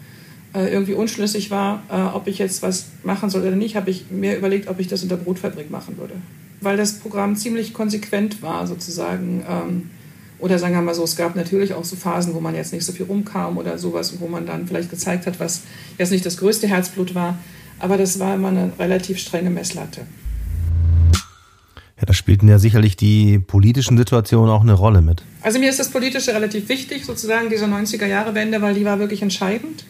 äh, 0.55 0.69
irgendwie 0.69 0.95
unschlüssig 0.95 1.51
war, 1.51 1.83
äh, 1.91 2.15
ob 2.15 2.29
ich 2.29 2.39
jetzt 2.39 2.63
was 2.63 2.87
machen 3.03 3.29
soll 3.29 3.43
oder 3.43 3.57
nicht, 3.57 3.77
habe 3.77 3.91
ich 3.91 4.07
mir 4.11 4.37
überlegt, 4.37 4.69
ob 4.69 4.79
ich 4.79 4.87
das 4.87 5.03
in 5.03 5.09
der 5.09 5.17
Brotfabrik 5.17 5.71
machen 5.71 5.99
würde. 5.99 6.15
Weil 6.61 6.77
das 6.77 6.95
Programm 6.95 7.37
ziemlich 7.37 7.75
konsequent 7.75 8.41
war, 8.41 8.67
sozusagen. 8.67 9.45
Ähm, 9.49 9.91
oder 10.39 10.59
sagen 10.59 10.75
wir 10.75 10.83
mal 10.83 10.95
so, 10.95 11.05
es 11.05 11.17
gab 11.17 11.37
natürlich 11.37 11.75
auch 11.75 11.85
so 11.85 11.97
Phasen, 11.97 12.35
wo 12.35 12.41
man 12.41 12.55
jetzt 12.55 12.73
nicht 12.73 12.85
so 12.85 12.93
viel 12.93 13.07
rumkam 13.07 13.57
oder 13.57 13.79
sowas, 13.79 14.21
wo 14.21 14.29
man 14.29 14.47
dann 14.47 14.67
vielleicht 14.67 14.91
gezeigt 14.91 15.27
hat, 15.27 15.41
was 15.41 15.63
jetzt 15.99 16.11
nicht 16.11 16.27
das 16.27 16.37
größte 16.37 16.67
Herzblut 16.67 17.15
war. 17.15 17.39
Aber 17.79 17.97
das 17.97 18.19
war 18.19 18.35
immer 18.35 18.49
eine 18.49 18.73
relativ 18.79 19.19
strenge 19.19 19.51
Messlatte. 19.51 20.03
Ja, 21.99 22.07
da 22.07 22.13
spielten 22.13 22.49
ja 22.49 22.59
sicherlich 22.59 22.97
die 22.97 23.39
politischen 23.39 23.97
Situationen 23.97 24.51
auch 24.51 24.63
eine 24.63 24.75
Rolle 24.75 25.01
mit. 25.01 25.23
Also 25.43 25.59
mir 25.59 25.71
ist 25.71 25.79
das 25.79 25.91
Politische 25.91 26.35
relativ 26.35 26.69
wichtig, 26.69 27.05
sozusagen 27.05 27.51
diese 27.51 27.67
90er-Jahre-Wende, 27.67 28.61
weil 28.63 28.75
die 28.75 28.85
war 28.85 28.99
wirklich 28.99 29.23
entscheidend. 29.23 29.85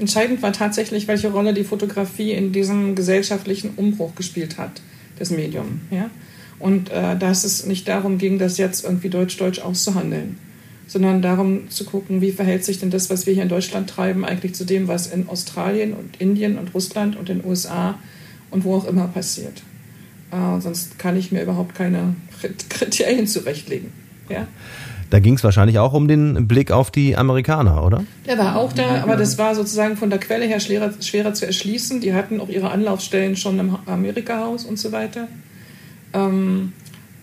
Entscheidend 0.00 0.40
war 0.40 0.54
tatsächlich, 0.54 1.08
welche 1.08 1.30
Rolle 1.30 1.52
die 1.52 1.62
Fotografie 1.62 2.32
in 2.32 2.52
diesem 2.52 2.94
gesellschaftlichen 2.94 3.74
Umbruch 3.76 4.14
gespielt 4.14 4.56
hat, 4.56 4.80
das 5.18 5.30
Medium. 5.30 5.82
Ja? 5.90 6.08
Und 6.58 6.90
äh, 6.90 7.18
dass 7.18 7.44
es 7.44 7.66
nicht 7.66 7.86
darum 7.86 8.16
ging, 8.16 8.38
das 8.38 8.56
jetzt 8.56 8.82
irgendwie 8.82 9.10
deutsch-deutsch 9.10 9.58
auszuhandeln, 9.58 10.38
sondern 10.86 11.20
darum 11.20 11.68
zu 11.68 11.84
gucken, 11.84 12.22
wie 12.22 12.32
verhält 12.32 12.64
sich 12.64 12.78
denn 12.78 12.88
das, 12.88 13.10
was 13.10 13.26
wir 13.26 13.34
hier 13.34 13.42
in 13.42 13.50
Deutschland 13.50 13.90
treiben, 13.90 14.24
eigentlich 14.24 14.54
zu 14.54 14.64
dem, 14.64 14.88
was 14.88 15.06
in 15.06 15.28
Australien 15.28 15.92
und 15.92 16.18
Indien 16.18 16.56
und 16.56 16.72
Russland 16.72 17.16
und 17.16 17.28
den 17.28 17.44
USA 17.44 17.98
und 18.50 18.64
wo 18.64 18.76
auch 18.76 18.86
immer 18.86 19.06
passiert. 19.06 19.62
Äh, 20.30 20.60
sonst 20.62 20.98
kann 20.98 21.14
ich 21.18 21.30
mir 21.30 21.42
überhaupt 21.42 21.74
keine 21.74 22.14
Kriterien 22.70 23.26
zurechtlegen. 23.26 23.92
Ja? 24.30 24.48
Da 25.10 25.18
ging 25.18 25.34
es 25.34 25.42
wahrscheinlich 25.42 25.80
auch 25.80 25.92
um 25.92 26.06
den 26.06 26.46
Blick 26.46 26.70
auf 26.70 26.92
die 26.92 27.16
Amerikaner, 27.16 27.84
oder? 27.84 28.04
Der 28.26 28.38
war 28.38 28.56
auch 28.56 28.72
da, 28.72 29.02
aber 29.02 29.16
das 29.16 29.38
war 29.38 29.56
sozusagen 29.56 29.96
von 29.96 30.08
der 30.08 30.20
Quelle 30.20 30.46
her 30.46 30.60
schwerer, 30.60 30.92
schwerer 31.00 31.34
zu 31.34 31.46
erschließen. 31.46 32.00
Die 32.00 32.14
hatten 32.14 32.40
auch 32.40 32.48
ihre 32.48 32.70
Anlaufstellen 32.70 33.36
schon 33.36 33.58
im 33.58 33.76
Amerika-Haus 33.86 34.64
und 34.64 34.78
so 34.78 34.92
weiter. 34.92 35.26
Ähm, 36.12 36.72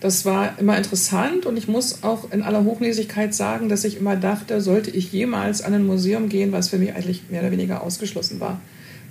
das 0.00 0.26
war 0.26 0.58
immer 0.58 0.76
interessant 0.76 1.46
und 1.46 1.56
ich 1.56 1.66
muss 1.66 2.04
auch 2.04 2.30
in 2.30 2.42
aller 2.42 2.62
Hochnäsigkeit 2.62 3.34
sagen, 3.34 3.68
dass 3.68 3.84
ich 3.84 3.96
immer 3.96 4.16
dachte, 4.16 4.60
sollte 4.60 4.90
ich 4.90 5.10
jemals 5.10 5.62
an 5.62 5.74
ein 5.74 5.86
Museum 5.86 6.28
gehen, 6.28 6.52
was 6.52 6.68
für 6.68 6.78
mich 6.78 6.94
eigentlich 6.94 7.22
mehr 7.30 7.40
oder 7.40 7.50
weniger 7.50 7.82
ausgeschlossen 7.82 8.38
war. 8.38 8.60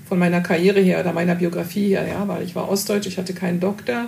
Von 0.07 0.19
meiner 0.19 0.39
Karriere 0.39 0.79
her 0.79 1.01
oder 1.01 1.11
meiner 1.11 1.35
Biografie 1.35 1.89
her, 1.89 2.07
ja, 2.07 2.27
weil 2.27 2.43
ich 2.43 2.55
war 2.55 2.69
Ostdeutsch, 2.69 3.07
ich 3.07 3.17
hatte 3.17 3.33
keinen 3.33 3.59
Doktor 3.59 4.07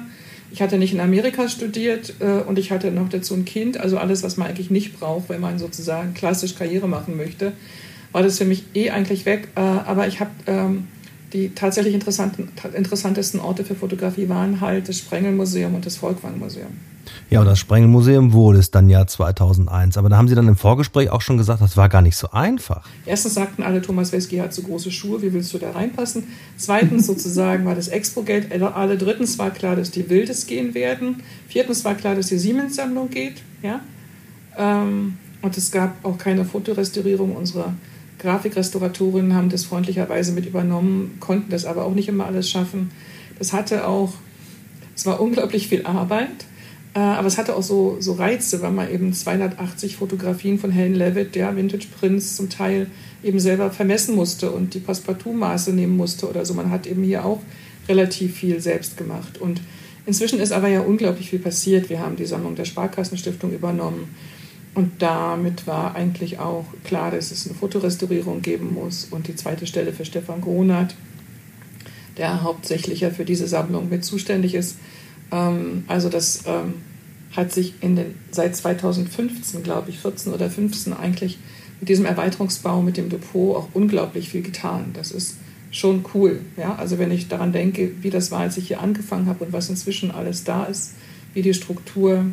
ich 0.52 0.62
hatte 0.62 0.78
nicht 0.78 0.94
in 0.94 1.00
Amerika 1.00 1.48
studiert 1.48 2.16
äh, 2.20 2.42
und 2.42 2.58
ich 2.58 2.72
hatte 2.72 2.92
noch 2.92 3.10
dazu 3.10 3.36
ein 3.36 3.46
Kind, 3.46 3.80
also 3.80 3.98
alles, 3.98 4.24
was 4.24 4.38
man 4.38 4.48
eigentlich 4.48 4.70
nicht 4.70 5.00
braucht, 5.00 5.30
wenn 5.30 5.42
man 5.42 5.60
sozusagen 5.60 6.14
klassisch 6.14 6.56
Karriere 6.56 6.88
machen 6.88 7.18
möchte, 7.18 7.54
war 8.12 8.24
das 8.24 8.38
für 8.38 8.46
mich 8.46 8.64
eh 8.74 8.90
eigentlich 8.90 9.26
weg. 9.26 9.50
Äh, 9.56 9.60
aber 9.60 10.08
ich 10.08 10.20
habe 10.20 10.32
ähm, 10.48 10.88
die 11.34 11.50
tatsächlich 11.54 11.94
interessantesten 11.94 13.40
Orte 13.40 13.64
für 13.64 13.76
Fotografie 13.76 14.30
waren 14.30 14.62
halt 14.62 14.90
das 14.90 14.98
Sprengelmuseum 14.98 15.76
und 15.76 15.86
das 15.86 15.98
Volkwang-Museum. 15.98 16.72
Ja, 17.30 17.42
und 17.42 17.46
das 17.46 17.60
Sprengelmuseum 17.60 18.34
wurde 18.34 18.60
es 18.60 18.72
dann 18.72 18.90
ja 18.90 19.06
2001. 19.06 19.98
Aber 19.98 20.10
da 20.10 20.18
haben 20.18 20.28
Sie 20.28 20.36
dann 20.36 20.48
im 20.48 20.56
Vorgespräch 20.56 21.10
auch 21.10 21.22
schon 21.22 21.38
gesagt, 21.38 21.62
das 21.62 21.78
war 21.78 21.90
gar 21.90 22.02
nicht 22.02 22.18
so 22.18 22.32
einfach. 22.32 22.88
Erstens 23.06 23.36
sagten 23.36 23.64
alle, 23.64 23.82
Thomas 23.82 24.12
Wesky 24.12 24.38
hat 24.38 24.54
zu 24.54 24.64
große 24.64 24.92
Schuhe, 24.92 25.22
wie 25.22 25.34
willst 25.34 25.54
du 25.54 25.58
da 25.58 25.72
reinpassen? 25.72 26.24
Zweitens 26.58 27.08
sozusagen 27.08 27.66
war 27.66 27.76
das 27.76 27.88
Expo-Geld 27.88 28.52
alle. 28.62 28.98
Drittens 28.98 29.38
war 29.38 29.52
klar, 29.52 29.76
dass 29.76 29.92
die 29.92 30.10
Wildes 30.10 30.48
gehen 30.48 30.74
werden. 30.74 31.24
Viertens 31.48 31.86
war 31.86 31.96
klar, 31.96 32.16
dass 32.16 32.28
die 32.28 32.38
Siemens-Sammlung 32.38 33.10
geht. 33.10 33.42
Ja? 33.62 33.82
Ähm, 34.58 35.18
und 35.42 35.58
es 35.58 35.72
gab 35.72 36.04
auch 36.04 36.18
keine 36.18 36.46
Fotorestaurierung. 36.46 37.36
Unsere 37.36 37.74
Grafikrestauratorinnen 38.20 39.34
haben 39.34 39.50
das 39.50 39.66
freundlicherweise 39.66 40.32
mit 40.34 40.46
übernommen, 40.46 41.18
konnten 41.20 41.50
das 41.50 41.66
aber 41.66 41.86
auch 41.86 41.96
nicht 41.96 42.10
immer 42.10 42.26
alles 42.26 42.50
schaffen. 42.50 42.92
Das 43.38 43.54
hatte 43.54 43.88
auch, 43.88 44.14
es 44.96 45.06
war 45.06 45.20
unglaublich 45.20 45.68
viel 45.68 45.86
Arbeit. 45.86 46.46
Äh, 46.94 47.00
aber 47.00 47.28
es 47.28 47.38
hatte 47.38 47.56
auch 47.56 47.64
so, 47.64 47.98
so 48.00 48.14
Reize, 48.14 48.62
weil 48.62 48.72
man 48.72 48.92
eben 48.92 49.14
280 49.14 49.96
Fotografien 49.96 50.60
von 50.60 50.72
Helen 50.72 50.96
Levitt, 50.96 51.36
der 51.36 51.56
Vintage 51.56 51.88
Prince 52.00 52.36
zum 52.36 52.50
Teil 52.50 52.88
eben 53.24 53.40
selber 53.40 53.72
vermessen 53.72 54.16
musste 54.16 54.52
und 54.52 54.74
die 54.74 54.80
Passepartout-Maße 54.80 55.72
nehmen 55.72 55.96
musste 55.96 56.28
oder 56.30 56.46
so. 56.46 56.54
Man 56.54 56.72
hat 56.72 56.88
eben 56.88 57.04
hier 57.04 57.26
auch 57.26 57.42
relativ 57.88 58.36
viel 58.36 58.60
selbst 58.60 58.98
gemacht. 58.98 59.40
Und 59.40 59.62
inzwischen 60.06 60.40
ist 60.40 60.52
aber 60.52 60.68
ja 60.68 60.82
unglaublich 60.82 61.30
viel 61.30 61.40
passiert. 61.40 61.90
Wir 61.90 62.00
haben 62.00 62.16
die 62.16 62.26
Sammlung 62.26 62.56
der 62.56 62.66
Sparkassenstiftung 62.66 63.54
übernommen. 63.54 64.16
Und 64.76 65.02
damit 65.02 65.68
war 65.68 65.96
eigentlich 65.96 66.40
auch 66.40 66.66
klar, 66.84 67.12
dass 67.12 67.32
es 67.32 67.48
eine 67.48 67.56
Fotorestaurierung 67.56 68.42
geben 68.42 68.74
muss. 68.74 69.08
Und 69.10 69.28
die 69.28 69.36
zweite 69.36 69.66
Stelle 69.68 69.94
für 69.94 70.06
Stefan 70.06 70.42
Gronert, 70.42 70.96
der 72.18 72.44
hauptsächlich 72.44 73.02
ja 73.02 73.10
für 73.10 73.26
diese 73.26 73.48
Sammlung 73.48 73.90
mit 73.90 74.06
zuständig 74.06 74.54
ist, 74.54 74.78
ähm, 75.32 75.84
also 75.88 76.10
das 76.10 76.44
ähm, 76.46 76.76
hat 77.36 77.52
sich 77.52 77.74
in 77.82 77.96
den, 77.96 78.16
seit 78.32 78.56
2015, 78.56 79.64
glaube 79.64 79.90
ich, 79.90 80.00
14 80.00 80.34
oder 80.34 80.50
15 80.50 80.94
eigentlich 80.94 81.40
mit 81.80 81.90
diesem 81.90 82.06
Erweiterungsbau, 82.06 82.82
mit 82.82 82.98
dem 82.98 83.10
Depot 83.10 83.56
auch 83.56 83.70
unglaublich 83.74 84.30
viel 84.30 84.42
getan. 84.42 84.92
Das 84.94 85.12
ist 85.12 85.38
schon 85.72 86.06
cool. 86.14 86.42
Ja? 86.58 86.76
Also 86.76 87.00
wenn 87.00 87.12
ich 87.12 87.28
daran 87.28 87.54
denke, 87.54 87.92
wie 88.02 88.10
das 88.10 88.32
war, 88.32 88.42
als 88.42 88.58
ich 88.58 88.68
hier 88.68 88.82
angefangen 88.82 89.28
habe 89.28 89.46
und 89.46 89.54
was 89.54 89.70
inzwischen 89.70 90.12
alles 90.12 90.44
da 90.44 90.66
ist, 90.66 90.94
wie 91.34 91.42
die 91.42 91.54
Struktur 91.54 92.26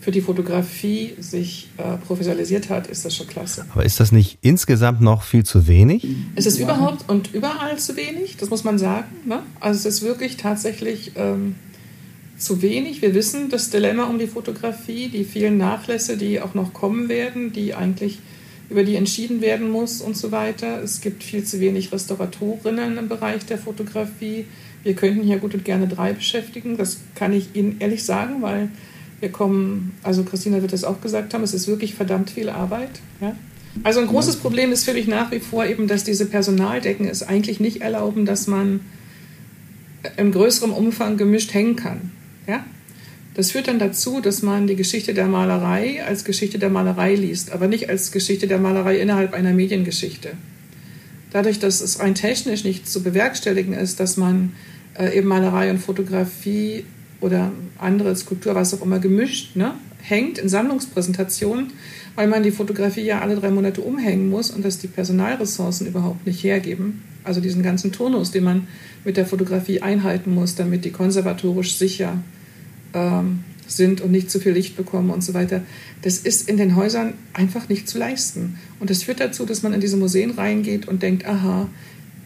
für 0.00 0.10
die 0.12 0.20
Fotografie 0.20 1.14
sich 1.18 1.70
äh, 1.76 1.96
professionalisiert 1.96 2.70
hat, 2.70 2.86
ist 2.86 3.04
das 3.04 3.16
schon 3.16 3.26
klasse. 3.26 3.66
Aber 3.72 3.84
ist 3.84 3.98
das 3.98 4.12
nicht 4.12 4.38
insgesamt 4.42 5.00
noch 5.00 5.22
viel 5.22 5.44
zu 5.44 5.66
wenig? 5.66 6.06
Es 6.36 6.46
ist 6.46 6.58
überhaupt 6.58 7.08
und 7.08 7.34
überall 7.34 7.78
zu 7.78 7.96
wenig, 7.96 8.36
das 8.36 8.48
muss 8.50 8.64
man 8.64 8.78
sagen. 8.78 9.08
Ne? 9.26 9.42
Also 9.60 9.88
es 9.88 9.96
ist 9.96 10.02
wirklich 10.02 10.36
tatsächlich 10.36 11.12
ähm, 11.16 11.56
zu 12.38 12.62
wenig. 12.62 13.02
Wir 13.02 13.14
wissen 13.14 13.50
das 13.50 13.70
Dilemma 13.70 14.04
um 14.04 14.18
die 14.18 14.28
Fotografie, 14.28 15.08
die 15.08 15.24
vielen 15.24 15.58
Nachlässe, 15.58 16.16
die 16.16 16.40
auch 16.40 16.54
noch 16.54 16.72
kommen 16.72 17.08
werden, 17.08 17.52
die 17.52 17.74
eigentlich 17.74 18.20
über 18.70 18.84
die 18.84 18.96
entschieden 18.96 19.40
werden 19.40 19.70
muss 19.70 20.00
und 20.00 20.16
so 20.16 20.30
weiter. 20.30 20.82
Es 20.82 21.00
gibt 21.00 21.24
viel 21.24 21.42
zu 21.42 21.58
wenig 21.58 21.90
Restauratorinnen 21.90 22.98
im 22.98 23.08
Bereich 23.08 23.44
der 23.46 23.58
Fotografie. 23.58 24.44
Wir 24.84 24.94
könnten 24.94 25.22
hier 25.22 25.38
gut 25.38 25.54
und 25.54 25.64
gerne 25.64 25.88
drei 25.88 26.12
beschäftigen. 26.12 26.76
Das 26.76 26.98
kann 27.14 27.32
ich 27.32 27.54
Ihnen 27.54 27.76
ehrlich 27.80 28.04
sagen, 28.04 28.42
weil 28.42 28.68
wir 29.20 29.30
kommen, 29.30 29.96
also 30.02 30.22
Christina 30.22 30.62
wird 30.62 30.72
es 30.72 30.84
auch 30.84 31.00
gesagt 31.00 31.34
haben, 31.34 31.42
es 31.42 31.54
ist 31.54 31.66
wirklich 31.66 31.94
verdammt 31.94 32.30
viel 32.30 32.48
Arbeit. 32.48 32.90
Ja? 33.20 33.36
Also 33.82 34.00
ein 34.00 34.06
großes 34.06 34.36
Problem 34.36 34.72
ist 34.72 34.84
für 34.84 34.94
mich 34.94 35.08
nach 35.08 35.30
wie 35.30 35.40
vor 35.40 35.66
eben, 35.66 35.88
dass 35.88 36.04
diese 36.04 36.26
Personaldecken 36.26 37.08
es 37.08 37.22
eigentlich 37.22 37.60
nicht 37.60 37.80
erlauben, 37.80 38.26
dass 38.26 38.46
man 38.46 38.80
im 40.16 40.32
größeren 40.32 40.70
Umfang 40.70 41.16
gemischt 41.16 41.52
hängen 41.54 41.76
kann. 41.76 42.12
Ja? 42.46 42.64
Das 43.34 43.52
führt 43.52 43.68
dann 43.68 43.78
dazu, 43.78 44.20
dass 44.20 44.42
man 44.42 44.66
die 44.66 44.76
Geschichte 44.76 45.14
der 45.14 45.26
Malerei 45.26 46.04
als 46.04 46.24
Geschichte 46.24 46.58
der 46.58 46.70
Malerei 46.70 47.14
liest, 47.14 47.52
aber 47.52 47.68
nicht 47.68 47.88
als 47.88 48.10
Geschichte 48.12 48.46
der 48.46 48.58
Malerei 48.58 48.98
innerhalb 48.98 49.32
einer 49.32 49.52
Mediengeschichte. 49.52 50.32
Dadurch, 51.30 51.58
dass 51.58 51.80
es 51.80 52.00
rein 52.00 52.14
technisch 52.14 52.64
nicht 52.64 52.88
zu 52.88 53.02
bewerkstelligen 53.02 53.74
ist, 53.74 54.00
dass 54.00 54.16
man 54.16 54.54
äh, 54.98 55.16
eben 55.16 55.28
Malerei 55.28 55.70
und 55.70 55.78
Fotografie 55.78 56.84
oder 57.20 57.52
andere 57.78 58.14
Skulptur, 58.16 58.54
was 58.54 58.74
auch 58.74 58.82
immer, 58.82 58.98
gemischt 58.98 59.56
ne, 59.56 59.74
hängt 60.00 60.38
in 60.38 60.48
Sammlungspräsentationen, 60.48 61.72
weil 62.14 62.28
man 62.28 62.42
die 62.42 62.50
Fotografie 62.50 63.02
ja 63.02 63.20
alle 63.20 63.36
drei 63.36 63.50
Monate 63.50 63.80
umhängen 63.80 64.28
muss 64.28 64.50
und 64.50 64.64
das 64.64 64.78
die 64.78 64.88
Personalressourcen 64.88 65.86
überhaupt 65.86 66.26
nicht 66.26 66.42
hergeben. 66.42 67.02
Also 67.24 67.40
diesen 67.40 67.62
ganzen 67.62 67.92
Turnus, 67.92 68.30
den 68.30 68.44
man 68.44 68.68
mit 69.04 69.16
der 69.16 69.26
Fotografie 69.26 69.82
einhalten 69.82 70.34
muss, 70.34 70.54
damit 70.54 70.84
die 70.84 70.90
konservatorisch 70.90 71.76
sicher 71.76 72.18
ähm, 72.94 73.40
sind 73.66 74.00
und 74.00 74.10
nicht 74.12 74.30
zu 74.30 74.40
viel 74.40 74.52
Licht 74.52 74.76
bekommen 74.76 75.10
und 75.10 75.22
so 75.22 75.34
weiter. 75.34 75.62
Das 76.02 76.18
ist 76.18 76.48
in 76.48 76.56
den 76.56 76.74
Häusern 76.74 77.14
einfach 77.34 77.68
nicht 77.68 77.88
zu 77.88 77.98
leisten. 77.98 78.58
Und 78.80 78.88
das 78.88 79.02
führt 79.02 79.20
dazu, 79.20 79.44
dass 79.44 79.62
man 79.62 79.74
in 79.74 79.80
diese 79.80 79.96
Museen 79.96 80.30
reingeht 80.30 80.88
und 80.88 81.02
denkt, 81.02 81.26
aha, 81.26 81.68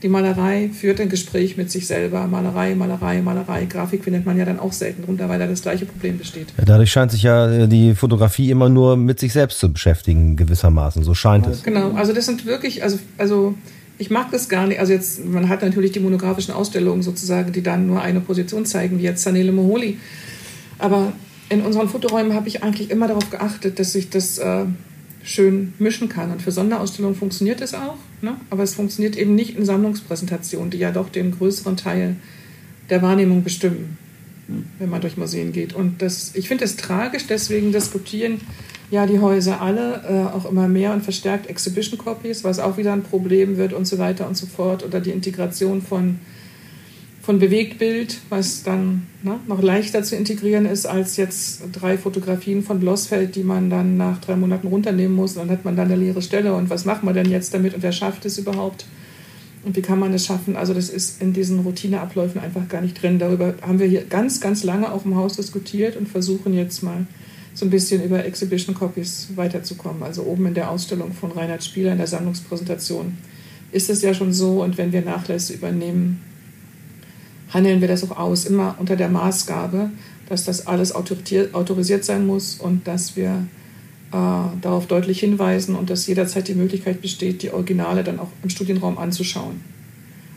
die 0.03 0.09
Malerei 0.09 0.71
führt 0.73 1.01
ein 1.01 1.09
Gespräch 1.09 1.57
mit 1.57 1.71
sich 1.71 1.87
selber. 1.87 2.27
Malerei, 2.27 2.75
Malerei, 2.75 3.23
Malerei. 3.23 3.67
Grafik 3.67 4.05
findet 4.05 4.27
man 4.27 4.37
ja 4.37 4.45
dann 4.45 4.59
auch 4.59 4.73
selten 4.73 5.05
runter, 5.05 5.29
weil 5.29 5.39
da 5.39 5.47
das 5.47 5.63
gleiche 5.63 5.87
Problem 5.87 6.19
besteht. 6.19 6.49
Ja, 6.59 6.65
dadurch 6.65 6.91
scheint 6.91 7.13
sich 7.13 7.23
ja 7.23 7.51
äh, 7.51 7.69
die 7.69 7.95
Fotografie 7.95 8.51
immer 8.51 8.69
nur 8.69 8.97
mit 8.97 9.21
sich 9.21 9.33
selbst 9.33 9.61
zu 9.61 9.73
beschäftigen, 9.73 10.37
gewissermaßen. 10.37 11.05
So 11.05 11.15
scheint 11.15 11.47
es. 11.47 11.63
Genau, 11.63 11.93
also 11.93 12.13
das 12.13 12.27
sind 12.27 12.47
wirklich, 12.47 12.83
also, 12.83 12.99
also 13.17 13.55
ich 13.99 14.11
mag 14.11 14.31
das 14.33 14.49
gar 14.49 14.67
nicht. 14.67 14.81
Also 14.81 14.93
jetzt, 14.93 15.25
man 15.25 15.49
hat 15.49 15.63
natürlich 15.63 15.93
die 15.93 16.01
monografischen 16.01 16.53
Ausstellungen 16.53 17.03
sozusagen, 17.03 17.53
die 17.53 17.63
dann 17.63 17.87
nur 17.87 18.03
eine 18.03 18.21
Position 18.21 18.67
zeigen, 18.67 18.99
wie 18.99 19.05
jetzt 19.05 19.23
Sanele 19.23 19.53
Moholi. 19.53 19.99
Aber 20.79 21.13
in 21.49 21.61
unseren 21.61 21.89
Fotoräumen 21.89 22.35
habe 22.35 22.49
ich 22.49 22.65
eigentlich 22.65 22.91
immer 22.91 23.07
darauf 23.07 23.31
geachtet, 23.31 23.79
dass 23.79 23.95
ich 23.95 24.11
das 24.11 24.39
äh, 24.39 24.65
schön 25.23 25.73
mischen 25.79 26.09
kann. 26.09 26.31
Und 26.31 26.43
für 26.43 26.51
Sonderausstellungen 26.51 27.17
funktioniert 27.17 27.61
es 27.61 27.75
auch, 27.75 27.97
ne? 28.21 28.37
aber 28.51 28.63
es 28.63 28.75
funktioniert 28.75 29.17
eben 29.17 29.35
nicht 29.35 29.57
in 29.57 29.65
Sammlungspräsentationen, 29.65 30.71
die 30.71 30.79
ja 30.79 30.91
doch 30.91 31.09
den 31.09 31.37
größeren 31.37 31.77
Teil 31.77 32.17
der 32.91 33.03
Wahrnehmung 33.03 33.45
bestimmen, 33.45 33.97
wenn 34.79 34.91
man 34.91 35.01
durch 35.01 35.17
Museen 35.17 35.53
geht. 35.53 35.73
Und 35.73 36.03
das, 36.03 36.33
ich 36.35 36.49
finde 36.49 36.65
es 36.65 36.77
tragisch, 36.77 37.27
deswegen 37.29 37.73
diskutieren 37.73 38.41
ja 38.91 39.07
die 39.07 39.21
Häuser 39.21 39.63
alle 39.63 40.03
äh, 40.07 40.37
auch 40.37 40.51
immer 40.51 40.69
mehr 40.69 40.93
und 40.93 41.03
verstärkt 41.03 41.47
Exhibition 41.47 41.99
Copies, 41.99 42.45
was 42.45 42.59
auch 42.59 42.77
wieder 42.77 42.93
ein 42.93 43.03
Problem 43.03 43.57
wird 43.57 43.73
und 43.73 43.87
so 43.87 43.99
weiter 43.99 44.29
und 44.29 44.37
so 44.37 44.47
fort. 44.47 44.85
Oder 44.85 45.01
die 45.01 45.11
Integration 45.11 45.81
von 45.81 46.19
von 47.23 47.39
Bewegtbild, 47.39 48.19
was 48.31 48.65
dann 48.65 49.07
ne, 49.23 49.39
noch 49.47 49.63
leichter 49.63 50.03
zu 50.03 50.17
integrieren 50.17 50.67
ist 50.67 50.87
als 50.87 51.17
jetzt 51.17 51.63
drei 51.73 51.97
Fotografien 51.97 52.65
von 52.65 52.81
Blossfeld, 52.81 53.37
die 53.37 53.45
man 53.45 53.71
dann 53.71 53.97
nach 53.97 54.21
drei 54.21 54.35
Monaten 54.35 54.67
runternehmen 54.67 55.15
muss. 55.15 55.37
Und 55.37 55.47
dann 55.47 55.57
hat 55.57 55.65
man 55.65 55.77
dann 55.77 55.87
eine 55.87 55.97
leere 56.03 56.21
Stelle. 56.21 56.53
Und 56.55 56.69
was 56.69 56.85
macht 56.85 57.05
man 57.05 57.15
denn 57.15 57.31
jetzt 57.31 57.55
damit? 57.55 57.75
Und 57.75 57.85
wer 57.85 57.93
schafft 57.93 58.27
es 58.27 58.39
überhaupt? 58.39 58.87
Und 59.65 59.77
wie 59.77 59.83
kann 59.83 60.01
man 60.01 60.13
es 60.13 60.27
schaffen? 60.27 60.57
Also 60.57 60.75
das 60.75 60.91
ist 60.91 61.23
in 61.23 61.33
diesen 61.33 61.61
Routineabläufen 61.61 62.41
einfach 62.41 62.67
gar 62.69 62.81
nicht 62.81 63.01
drin. 63.01 63.21
Darüber 63.21 63.55
haben 63.63 63.79
wir 63.79 63.87
hier 63.87 64.03
ganz, 64.03 64.41
ganz 64.41 64.65
lange 64.65 64.91
auch 64.91 65.05
im 65.05 65.15
Haus 65.15 65.37
diskutiert 65.37 65.97
und 65.97 66.09
versuchen 66.09 66.53
jetzt 66.55 66.83
mal 66.83 67.07
so 67.55 67.65
ein 67.67 67.71
bisschen 67.71 68.03
über 68.03 68.25
Exhibition 68.25 68.75
Copies 68.75 69.29
weiterzukommen. 69.37 70.03
Also 70.03 70.25
oben 70.25 70.47
in 70.47 70.55
der 70.55 70.73
Ausstellung 70.73 71.13
von 71.13 71.31
Reinhard 71.31 71.63
Spieler 71.63 71.93
in 71.93 71.99
der 71.99 72.09
Sammlungspräsentation 72.09 73.17
ist 73.71 73.91
es 73.91 74.03
ja 74.03 74.13
schon 74.13 74.33
so. 74.33 74.65
Und 74.65 74.77
wenn 74.77 74.91
wir 74.91 75.03
Nachlässe 75.03 75.53
übernehmen, 75.53 76.21
handeln 77.53 77.81
wir 77.81 77.89
das 77.89 78.09
auch 78.09 78.17
aus, 78.17 78.47
immer 78.47 78.77
unter 78.79 78.97
der 78.97 79.09
Maßgabe, 79.09 79.91
dass 80.29 80.45
das 80.45 80.67
alles 80.67 80.93
autorisiert 80.93 82.05
sein 82.05 82.27
muss 82.27 82.57
und 82.57 82.87
dass 82.87 83.17
wir 83.17 83.47
äh, 84.13 84.17
darauf 84.61 84.87
deutlich 84.87 85.21
hinweisen 85.21 85.75
und 85.75 85.91
dass 85.91 86.07
jederzeit 86.07 86.49
die 86.49 86.55
Möglichkeit 86.55 87.03
besteht, 87.03 87.43
die 87.43 87.51
Originale 87.51 88.05
dann 88.05 88.19
auch 88.19 88.29
im 88.43 88.51
Studienraum 88.51 88.99
anzuschauen. 88.99 89.61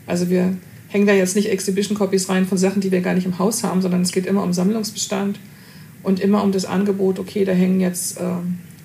Also 0.06 0.30
wir 0.30 0.56
hängen 0.88 1.06
da 1.06 1.12
jetzt 1.12 1.36
nicht 1.36 1.50
Exhibition 1.50 1.96
Copies 1.96 2.28
rein 2.28 2.46
von 2.46 2.58
Sachen, 2.58 2.80
die 2.80 2.92
wir 2.92 3.00
gar 3.00 3.14
nicht 3.14 3.26
im 3.26 3.38
Haus 3.38 3.64
haben, 3.64 3.82
sondern 3.82 4.02
es 4.02 4.12
geht 4.12 4.26
immer 4.26 4.42
um 4.42 4.52
Sammlungsbestand 4.52 5.40
und 6.02 6.20
immer 6.20 6.42
um 6.42 6.52
das 6.52 6.64
Angebot, 6.64 7.18
okay, 7.18 7.44
da 7.44 7.52
hängen 7.52 7.80
jetzt 7.80 8.18
äh, 8.18 8.22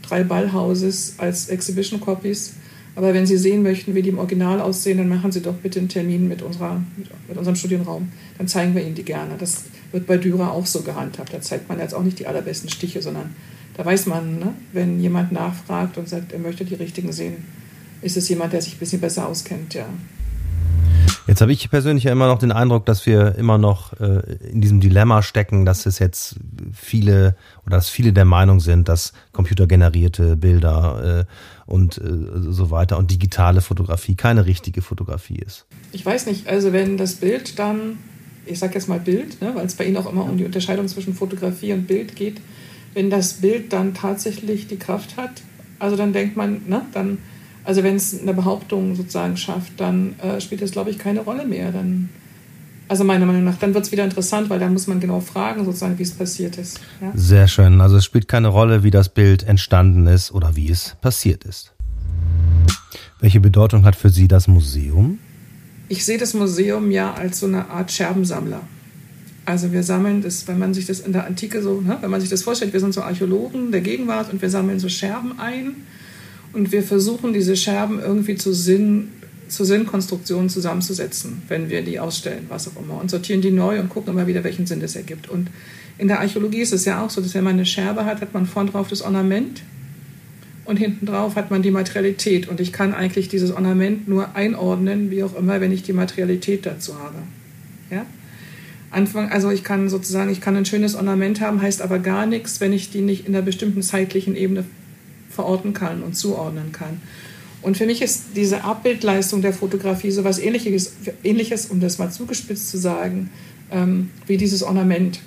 drei 0.02 0.24
Ballhouses 0.24 1.16
als 1.18 1.50
Exhibition 1.50 2.00
Copies 2.00 2.54
aber 2.96 3.14
wenn 3.14 3.26
Sie 3.26 3.38
sehen 3.38 3.64
möchten, 3.64 3.96
wie 3.96 4.02
die 4.02 4.10
im 4.10 4.20
Original 4.20 4.60
aussehen, 4.60 4.98
dann 4.98 5.08
machen 5.08 5.32
Sie 5.32 5.42
doch 5.42 5.54
bitte 5.54 5.80
einen 5.80 5.90
Termin 5.90 6.28
mit, 6.28 6.42
unserer, 6.42 6.82
mit 7.28 7.38
unserem 7.38 7.56
Studienraum. 7.56 8.12
Dann 8.38 8.48
zeigen 8.48 8.76
wir 8.76 8.84
Ihnen 8.84 8.96
die 8.96 9.04
gerne. 9.04 9.36
Das 9.38 9.64
wird 9.92 10.08
bei 10.08 10.18
Dürer 10.18 10.52
auch 10.52 10.66
so 10.66 10.82
gehandhabt. 10.82 11.34
Da 11.34 11.42
zeigt 11.42 11.70
man 11.70 11.80
jetzt 11.80 11.94
auch 11.94 12.04
nicht 12.04 12.20
die 12.20 12.28
allerbesten 12.28 12.70
Stiche, 12.70 13.02
sondern 13.02 13.34
da 13.78 13.86
weiß 13.86 14.08
man, 14.08 14.40
ne, 14.40 14.54
wenn 14.74 15.00
jemand 15.00 15.32
nachfragt 15.32 15.98
und 15.98 16.10
sagt, 16.10 16.34
er 16.34 16.40
möchte 16.40 16.66
die 16.66 16.76
richtigen 16.76 17.14
sehen, 17.14 17.46
ist 18.02 18.18
es 18.18 18.28
jemand, 18.28 18.52
der 18.52 18.62
sich 18.62 18.76
ein 18.76 18.80
bisschen 18.80 19.00
besser 19.00 19.28
auskennt, 19.28 19.74
ja. 19.74 19.86
Jetzt 21.28 21.40
habe 21.40 21.54
ich 21.54 21.70
persönlich 21.70 22.06
ja 22.06 22.12
immer 22.12 22.28
noch 22.28 22.40
den 22.40 22.52
Eindruck, 22.52 22.86
dass 22.86 23.06
wir 23.06 23.36
immer 23.36 23.58
noch 23.58 24.00
äh, 24.00 24.22
in 24.52 24.60
diesem 24.60 24.82
Dilemma 24.82 25.22
stecken, 25.22 25.66
dass 25.66 25.86
es 25.86 26.00
jetzt 26.00 26.36
viele 26.74 27.36
oder 27.66 27.78
dass 27.78 27.90
viele 27.90 28.12
der 28.12 28.26
Meinung 28.26 28.60
sind, 28.60 28.90
dass 28.90 29.14
computergenerierte 29.32 30.36
Bilder 30.36 31.20
äh, 31.22 31.26
und 31.72 31.98
äh, 31.98 32.51
so 32.51 32.70
weiter 32.70 32.98
und 32.98 33.12
digitale 33.12 33.62
Fotografie 33.62 34.16
keine 34.16 34.46
richtige 34.46 34.81
Fotografie 34.81 35.38
ist. 35.38 35.66
Ich 35.92 36.05
weiß 36.05 36.25
nicht, 36.25 36.48
also 36.48 36.74
wenn 36.74 36.98
das 36.98 37.16
Bild 37.16 37.57
dann, 37.57 37.98
ich 38.46 38.60
sage 38.60 38.74
jetzt 38.75 38.90
mal 38.90 39.00
Bild, 39.00 39.42
ne, 39.42 39.51
weil 39.55 39.66
es 39.66 39.75
bei 39.75 39.86
Ihnen 39.86 39.98
auch 39.98 40.12
immer 40.12 40.25
um 40.25 40.38
die 40.38 40.46
Unterscheidung 40.46 40.88
zwischen 40.88 41.14
Fotografie 41.14 41.74
und 41.74 41.88
Bild 41.88 42.16
geht, 42.16 42.42
wenn 42.94 43.10
das 43.10 43.36
Bild 43.36 43.72
dann 43.72 43.94
tatsächlich 43.94 44.68
die 44.68 44.77
Kraft 44.77 45.18
hat, 45.18 45.42
also 45.79 45.96
dann 45.96 46.14
denkt 46.14 46.36
man, 46.36 46.62
ne, 46.68 46.81
dann 46.94 47.20
also 47.64 47.84
wenn 47.84 47.96
es 47.96 48.20
eine 48.20 48.34
Behauptung 48.34 48.96
sozusagen 48.96 49.38
schafft, 49.38 49.79
dann 49.79 50.20
äh, 50.20 50.42
spielt 50.42 50.62
das, 50.62 50.72
glaube 50.72 50.90
ich, 50.90 50.98
keine 50.98 51.22
Rolle 51.22 51.46
mehr. 51.46 51.72
Dann, 51.72 52.10
also 52.92 53.06
meiner 53.06 53.25
Meinung 53.25 53.46
nach, 53.46 53.56
dann 53.56 53.74
wird 53.74 53.86
es 53.86 53.94
wieder 53.94 54.04
interessant, 54.04 54.50
weil 54.50 54.60
dann 54.60 54.74
muss 54.74 54.86
man 54.86 55.00
genau 55.00 55.22
fragen, 55.22 55.64
sozusagen, 55.64 55.98
wie 55.98 56.04
es 56.04 56.12
passiert 56.12 56.58
ist. 56.58 56.82
Ja? 57.00 57.14
Sehr 57.16 57.48
schön. 57.48 57.80
Also 57.80 57.96
es 57.96 58.04
spielt 58.04 58.27
keine 58.27 58.50
Rolle, 58.50 58.84
wie 58.84 58.92
das 58.92 59.08
Bild 59.08 59.44
entstanden 59.44 60.08
ist 60.08 60.34
oder 60.34 60.58
wie 60.58 60.70
es 60.70 60.98
passiert 61.00 61.46
ist. 61.46 61.72
Welche 63.22 63.40
Bedeutung 63.40 63.86
hat 63.86 63.96
für 63.96 64.10
Sie 64.10 64.27
das 64.27 64.50
Museum? 64.50 65.20
Ich 65.88 66.04
sehe 66.04 66.18
das 66.18 66.34
Museum 66.34 66.92
ja 66.92 67.14
als 67.14 67.40
so 67.40 67.46
eine 67.46 67.70
Art 67.70 67.94
Scherbensammler. 67.94 68.60
Also 69.46 69.72
wir 69.72 69.84
sammeln 69.84 70.22
das, 70.22 70.50
wenn 70.50 70.60
man 70.60 70.74
sich 70.74 70.86
das 70.86 71.00
in 71.00 71.14
der 71.14 71.25
Antike 71.25 71.62
so, 71.62 71.80
ne, 71.80 71.98
wenn 72.01 72.12
man 72.12 72.20
sich 72.20 72.30
das 72.30 72.44
vorstellt, 72.44 72.74
wir 72.74 72.82
sind 72.82 72.94
so 72.94 73.04
Archäologen 73.04 73.72
der 73.72 73.80
Gegenwart 73.80 74.34
und 74.34 74.42
wir 74.42 74.50
sammeln 74.50 74.82
so 74.82 74.90
Scherben 74.90 75.40
ein 75.40 75.75
und 76.51 76.74
wir 76.74 76.84
versuchen, 76.84 77.32
diese 77.32 77.56
Scherben 77.56 78.01
irgendwie 78.01 78.36
zu 78.36 78.51
Sinn, 78.51 79.12
zu 79.51 79.66
Sinnkonstruktionen 79.66 80.50
zusammenzusetzen, 80.50 81.42
wenn 81.50 81.70
wir 81.70 81.81
die 81.81 82.00
ausstellen, 82.00 82.46
was 82.48 82.68
auch 82.68 82.81
immer. 82.81 83.00
Und 83.00 83.11
sortieren 83.11 83.42
die 83.42 83.51
neu 83.51 83.79
und 83.79 83.90
gucken 83.90 84.14
immer 84.14 84.27
wieder, 84.27 84.44
welchen 84.44 84.66
Sinn 84.66 84.79
das 84.79 84.96
ergibt. 84.96 85.29
Und 85.29 85.50
in 85.98 86.07
der 86.07 86.22
Archäologie 86.22 86.61
ist 86.61 86.74
es 86.74 86.85
ja 86.85 87.03
auch 87.03 87.09
so, 87.09 87.22
dass 87.22 87.33
wenn 87.33 87.44
man 87.44 87.53
eine 87.53 87.66
Scherbe 87.66 88.05
hat, 88.05 88.22
hat 88.22 88.33
man 88.33 88.46
vorn 88.46 88.68
drauf 88.68 88.87
das 88.87 89.01
Ornament 89.01 89.61
und 90.64 90.77
hinten 90.77 91.05
drauf 91.05 91.35
hat 91.35 91.51
man 91.51 91.61
die 91.61 91.72
Materialität. 91.72 92.48
Und 92.48 92.61
ich 92.61 92.72
kann 92.72 92.94
eigentlich 92.94 93.27
dieses 93.27 93.51
Ornament 93.51 94.07
nur 94.07 94.35
einordnen, 94.35 95.11
wie 95.11 95.24
auch 95.24 95.35
immer, 95.35 95.59
wenn 95.59 95.72
ich 95.72 95.83
die 95.83 95.94
Materialität 95.94 96.66
dazu 96.66 96.98
habe. 96.98 97.18
Ja? 97.90 98.05
Anfang, 98.90 99.31
also 99.31 99.51
ich 99.51 99.64
kann 99.64 99.90
sozusagen, 99.90 100.31
ich 100.31 100.40
kann 100.40 100.55
ein 100.55 100.66
schönes 100.66 100.96
Ornament 100.96 101.42
haben, 101.42 101.61
heißt 101.61 101.81
aber 101.81 102.00
gar 102.00 102.25
nichts, 102.25 102.61
wenn 102.61 102.72
ich 102.72 102.90
die 102.90 103.01
nicht 103.01 103.27
in 103.27 103.35
einer 103.35 103.44
bestimmten 103.44 103.81
zeitlichen 103.81 104.35
Ebene 104.35 104.64
verorten 105.29 105.74
kann 105.74 106.03
und 106.03 106.16
zuordnen 106.16 106.72
kann. 106.72 107.01
Und 107.62 107.78
für 107.78 107.86
mich 107.86 108.02
ist 108.02 108.24
diese 108.36 108.64
Abbildleistung 108.64 109.42
der 109.42 109.54
Fotografie 109.54 110.12
so 110.12 110.22
etwas 110.22 110.40
Ähnliches, 110.40 110.94
Ähnliches, 111.24 111.68
um 111.68 111.80
das 111.80 112.00
mal 112.00 112.12
zugespitzt 112.12 112.70
zu 112.70 112.78
sagen, 112.78 113.30
ähm, 113.72 114.10
wie 114.28 114.38
dieses 114.38 114.64
Ornament. 114.64 115.20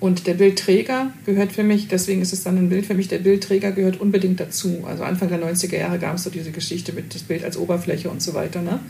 Und 0.00 0.26
der 0.26 0.34
Bildträger 0.34 1.12
gehört 1.26 1.52
für 1.52 1.62
mich, 1.62 1.86
deswegen 1.86 2.22
ist 2.22 2.32
es 2.32 2.42
dann 2.42 2.58
ein 2.58 2.68
Bild 2.68 2.86
für 2.86 2.94
mich, 2.94 3.06
der 3.06 3.18
Bildträger 3.18 3.70
gehört 3.70 4.00
unbedingt 4.00 4.40
dazu. 4.40 4.82
Also 4.84 5.04
Anfang 5.04 5.28
der 5.28 5.40
90er 5.40 5.78
Jahre 5.78 6.00
gab 6.00 6.16
es 6.16 6.24
so 6.24 6.30
diese 6.30 6.50
Geschichte 6.50 6.92
mit 6.92 7.14
das 7.14 7.22
Bild 7.22 7.44
als 7.44 7.56
Oberfläche 7.56 8.10
und 8.10 8.20
so 8.20 8.34
weiter. 8.34 8.62
Ne? 8.62 8.80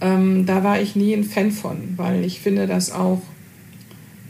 Ähm, 0.00 0.46
da 0.46 0.62
war 0.62 0.80
ich 0.80 0.94
nie 0.94 1.14
ein 1.14 1.24
Fan 1.24 1.50
von, 1.50 1.94
weil 1.96 2.24
ich 2.24 2.38
finde, 2.38 2.68
dass 2.68 2.92
auch 2.92 3.22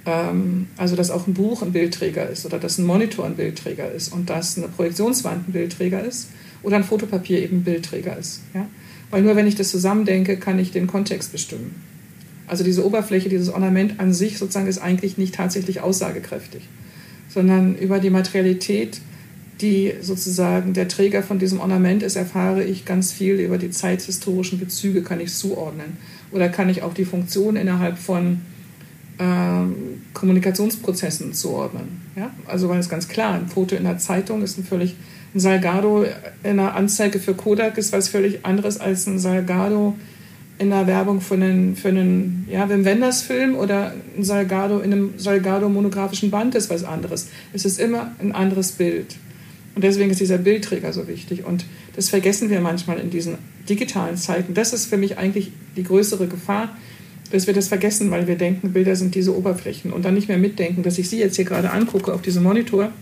ähm, 0.07 0.69
also 0.79 0.97
dass 0.97 1.11
auch 1.11 1.27
ein 1.27 1.35
Buch 1.35 1.61
ein 1.61 1.73
Bildträger 1.73 2.27
ist 2.31 2.47
oder 2.47 2.59
dass 2.59 2.79
ein 2.79 2.87
Monitor 2.87 3.27
ein 3.27 3.37
Bildträger 3.37 3.93
ist 3.93 4.11
und 4.11 4.31
dass 4.31 4.57
eine 4.57 4.69
Projektionswand 4.69 5.49
ein 5.49 5.53
Bildträger 5.53 6.03
ist 6.03 6.29
oder 6.67 6.77
ein 6.77 6.85
Fotopapier 6.85 7.41
eben 7.45 7.63
Bildträger 7.63 8.19
ist. 8.19 8.41
Ja? 8.53 8.67
Weil 9.11 9.23
nur 9.23 9.37
wenn 9.37 9.47
ich 9.47 9.55
das 9.55 9.71
zusammendenke, 9.71 10.37
kann 10.37 10.59
ich 10.59 10.73
den 10.73 10.89
Kontext 10.89 11.31
bestimmen. 11.31 11.77
Also 12.49 12.65
diese 12.65 12.85
Oberfläche, 12.85 13.29
dieses 13.29 13.51
Ornament 13.51 14.01
an 14.01 14.13
sich 14.13 14.37
sozusagen 14.37 14.67
ist 14.67 14.79
eigentlich 14.79 15.17
nicht 15.17 15.37
tatsächlich 15.37 15.81
aussagekräftig, 15.81 16.63
sondern 17.29 17.77
über 17.77 18.01
die 18.01 18.11
Materialität, 18.11 19.01
die 19.61 19.95
sozusagen 20.01 20.75
der 20.75 20.89
Träger 20.89 21.23
von 21.23 21.39
diesem 21.39 21.61
Ornament 21.61 22.03
ist, 22.03 22.17
erfahre 22.17 22.65
ich 22.65 22.85
ganz 22.85 23.13
viel 23.13 23.35
über 23.35 23.59
die 23.59 23.71
zeithistorischen 23.71 24.59
Bezüge, 24.59 25.03
kann 25.03 25.21
ich 25.21 25.33
zuordnen. 25.33 25.97
Oder 26.33 26.49
kann 26.49 26.69
ich 26.69 26.83
auch 26.83 26.95
die 26.95 27.05
Funktion 27.05 27.55
innerhalb 27.55 27.97
von 27.97 28.41
ähm, 29.21 30.03
Kommunikationsprozessen 30.15 31.33
zuordnen. 31.33 32.03
Ja? 32.17 32.33
Also 32.47 32.69
weil 32.69 32.81
es 32.81 32.89
ganz 32.89 33.07
klar, 33.07 33.35
ein 33.35 33.47
Foto 33.47 33.77
in 33.77 33.85
der 33.85 33.99
Zeitung 33.99 34.43
ist 34.43 34.59
ein 34.59 34.65
völlig, 34.65 34.97
Salgado 35.41 36.05
in 36.43 36.51
einer 36.51 36.75
Anzeige 36.75 37.19
für 37.19 37.35
Kodak 37.35 37.79
ist 37.79 37.93
was 37.93 38.09
völlig 38.09 38.45
anderes 38.45 38.79
als 38.79 39.07
ein 39.07 39.19
Salgado 39.19 39.95
in 40.59 40.71
der 40.71 40.87
Werbung 40.87 41.21
für 41.21 41.35
einen, 41.35 41.77
für 41.77 41.89
einen 41.89 42.47
ja, 42.51 42.69
Wim 42.69 42.85
Wenders 42.85 43.23
Film 43.23 43.55
oder 43.55 43.93
ein 44.17 44.25
Salgado 44.25 44.79
in 44.81 44.93
einem 44.93 45.19
Salgado 45.19 45.69
monografischen 45.69 46.31
Band 46.31 46.55
ist 46.55 46.71
was 46.71 46.85
anderes. 46.85 47.29
Es 47.53 47.65
ist 47.65 47.79
immer 47.79 48.13
ein 48.19 48.33
anderes 48.33 48.73
Bild. 48.73 49.17
Und 49.75 49.85
deswegen 49.85 50.11
ist 50.11 50.21
dieser 50.21 50.39
Bildträger 50.39 50.93
so 50.95 51.07
wichtig. 51.07 51.45
Und 51.45 51.67
das 51.95 52.09
vergessen 52.09 52.49
wir 52.49 52.61
manchmal 52.61 52.99
in 52.99 53.11
diesen 53.11 53.37
digitalen 53.69 54.17
Zeiten. 54.17 54.55
Das 54.55 54.73
ist 54.73 54.87
für 54.87 54.97
mich 54.97 55.19
eigentlich 55.19 55.53
die 55.77 55.83
größere 55.83 56.27
Gefahr, 56.27 56.75
dass 57.31 57.47
wir 57.47 57.53
das 57.53 57.69
vergessen, 57.69 58.11
weil 58.11 58.27
wir 58.27 58.37
denken, 58.37 58.73
Bilder 58.73 58.97
sind 58.97 59.15
diese 59.15 59.37
Oberflächen 59.37 59.93
und 59.93 60.05
dann 60.05 60.15
nicht 60.15 60.29
mehr 60.29 60.39
mitdenken, 60.39 60.83
dass 60.83 60.97
ich 60.97 61.11
Sie 61.11 61.19
jetzt 61.19 61.37
hier 61.37 61.45
gerade 61.45 61.71
angucke 61.71 62.15
auf 62.15 62.23
diesem 62.23 62.45
Monitor, 62.45 62.93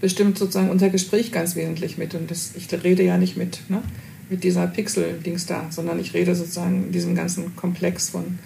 bestimmt 0.00 0.38
sozusagen 0.38 0.70
unser 0.70 0.90
Gespräch 0.90 1.32
ganz 1.32 1.56
wesentlich 1.56 1.98
mit. 1.98 2.14
Und 2.14 2.30
das, 2.30 2.52
ich 2.56 2.72
rede 2.82 3.02
ja 3.02 3.18
nicht 3.18 3.36
mit, 3.36 3.60
ne? 3.68 3.82
mit 4.28 4.44
dieser 4.44 4.66
Pixel-Dings 4.66 5.46
da, 5.46 5.66
sondern 5.70 5.98
ich 5.98 6.14
rede 6.14 6.34
sozusagen 6.34 6.86
in 6.86 6.92
diesem 6.92 7.14
ganzen 7.14 7.56
Komplex 7.56 8.10
von 8.10 8.38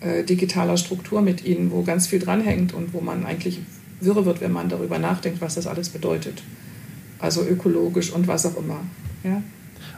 äh, 0.00 0.24
digitaler 0.24 0.76
Struktur 0.76 1.22
mit 1.22 1.44
ihnen, 1.44 1.70
wo 1.70 1.82
ganz 1.82 2.06
viel 2.06 2.18
dranhängt 2.18 2.72
und 2.72 2.92
wo 2.92 3.00
man 3.00 3.26
eigentlich 3.26 3.60
wirre 4.00 4.24
wird, 4.24 4.40
wenn 4.40 4.52
man 4.52 4.68
darüber 4.68 4.98
nachdenkt, 4.98 5.40
was 5.40 5.56
das 5.56 5.66
alles 5.66 5.88
bedeutet. 5.88 6.42
Also 7.18 7.42
ökologisch 7.42 8.12
und 8.12 8.28
was 8.28 8.46
auch 8.46 8.56
immer. 8.56 8.80
Ja? 9.24 9.42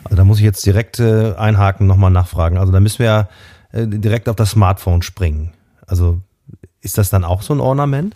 Also 0.05 0.17
da 0.17 0.25
muss 0.25 0.39
ich 0.39 0.45
jetzt 0.45 0.65
direkt 0.65 1.01
äh, 1.01 1.35
einhaken, 1.35 1.87
nochmal 1.87 2.11
nachfragen. 2.11 2.57
Also 2.57 2.73
da 2.73 2.81
müssen 2.81 3.01
wir 3.01 3.07
ja 3.07 3.29
äh, 3.73 3.87
direkt 3.87 4.29
auf 4.29 4.37
das 4.37 4.51
Smartphone 4.51 5.03
springen. 5.03 5.53
Also 5.87 6.21
ist 6.81 6.99
das 6.99 7.11
dann 7.11 7.25
auch 7.25 7.43
so 7.43 7.53
ein 7.53 7.61
Ornament? 7.61 8.15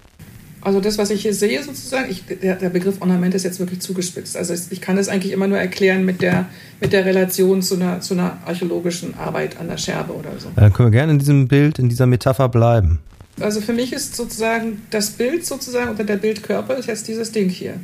Also 0.64 0.80
das, 0.80 0.96
was 0.96 1.10
ich 1.10 1.20
hier 1.20 1.34
sehe 1.34 1.62
sozusagen, 1.62 2.10
ich, 2.10 2.24
der, 2.24 2.56
der, 2.56 2.70
Begriff 2.70 3.00
Ornament 3.00 3.34
ist 3.34 3.44
jetzt 3.44 3.60
wirklich 3.60 3.80
zugespitzt. 3.80 4.34
Also 4.34 4.54
ich 4.70 4.80
kann 4.80 4.96
das 4.96 5.08
eigentlich 5.08 5.32
immer 5.32 5.46
nur 5.46 5.58
erklären 5.58 6.06
mit 6.06 6.22
der, 6.22 6.46
mit 6.80 6.94
der 6.94 7.04
Relation 7.04 7.60
zu 7.60 7.74
einer, 7.74 8.00
zu 8.00 8.14
einer 8.14 8.38
archäologischen 8.46 9.14
Arbeit 9.14 9.60
an 9.60 9.68
der 9.68 9.76
Scherbe 9.76 10.14
oder 10.14 10.30
so. 10.38 10.48
Dann 10.56 10.72
können 10.72 10.90
wir 10.90 10.98
gerne 10.98 11.12
in 11.12 11.18
diesem 11.18 11.48
Bild, 11.48 11.78
in 11.78 11.90
dieser 11.90 12.06
Metapher 12.06 12.48
bleiben. 12.48 13.00
Also 13.40 13.60
für 13.60 13.74
mich 13.74 13.92
ist 13.92 14.16
sozusagen 14.16 14.80
das 14.90 15.10
Bild 15.10 15.44
sozusagen 15.44 15.90
oder 15.90 16.04
der 16.04 16.16
Bildkörper 16.16 16.76
ist 16.76 16.86
jetzt 16.86 17.08
dieses 17.08 17.30
Ding 17.30 17.50
hier. 17.50 17.74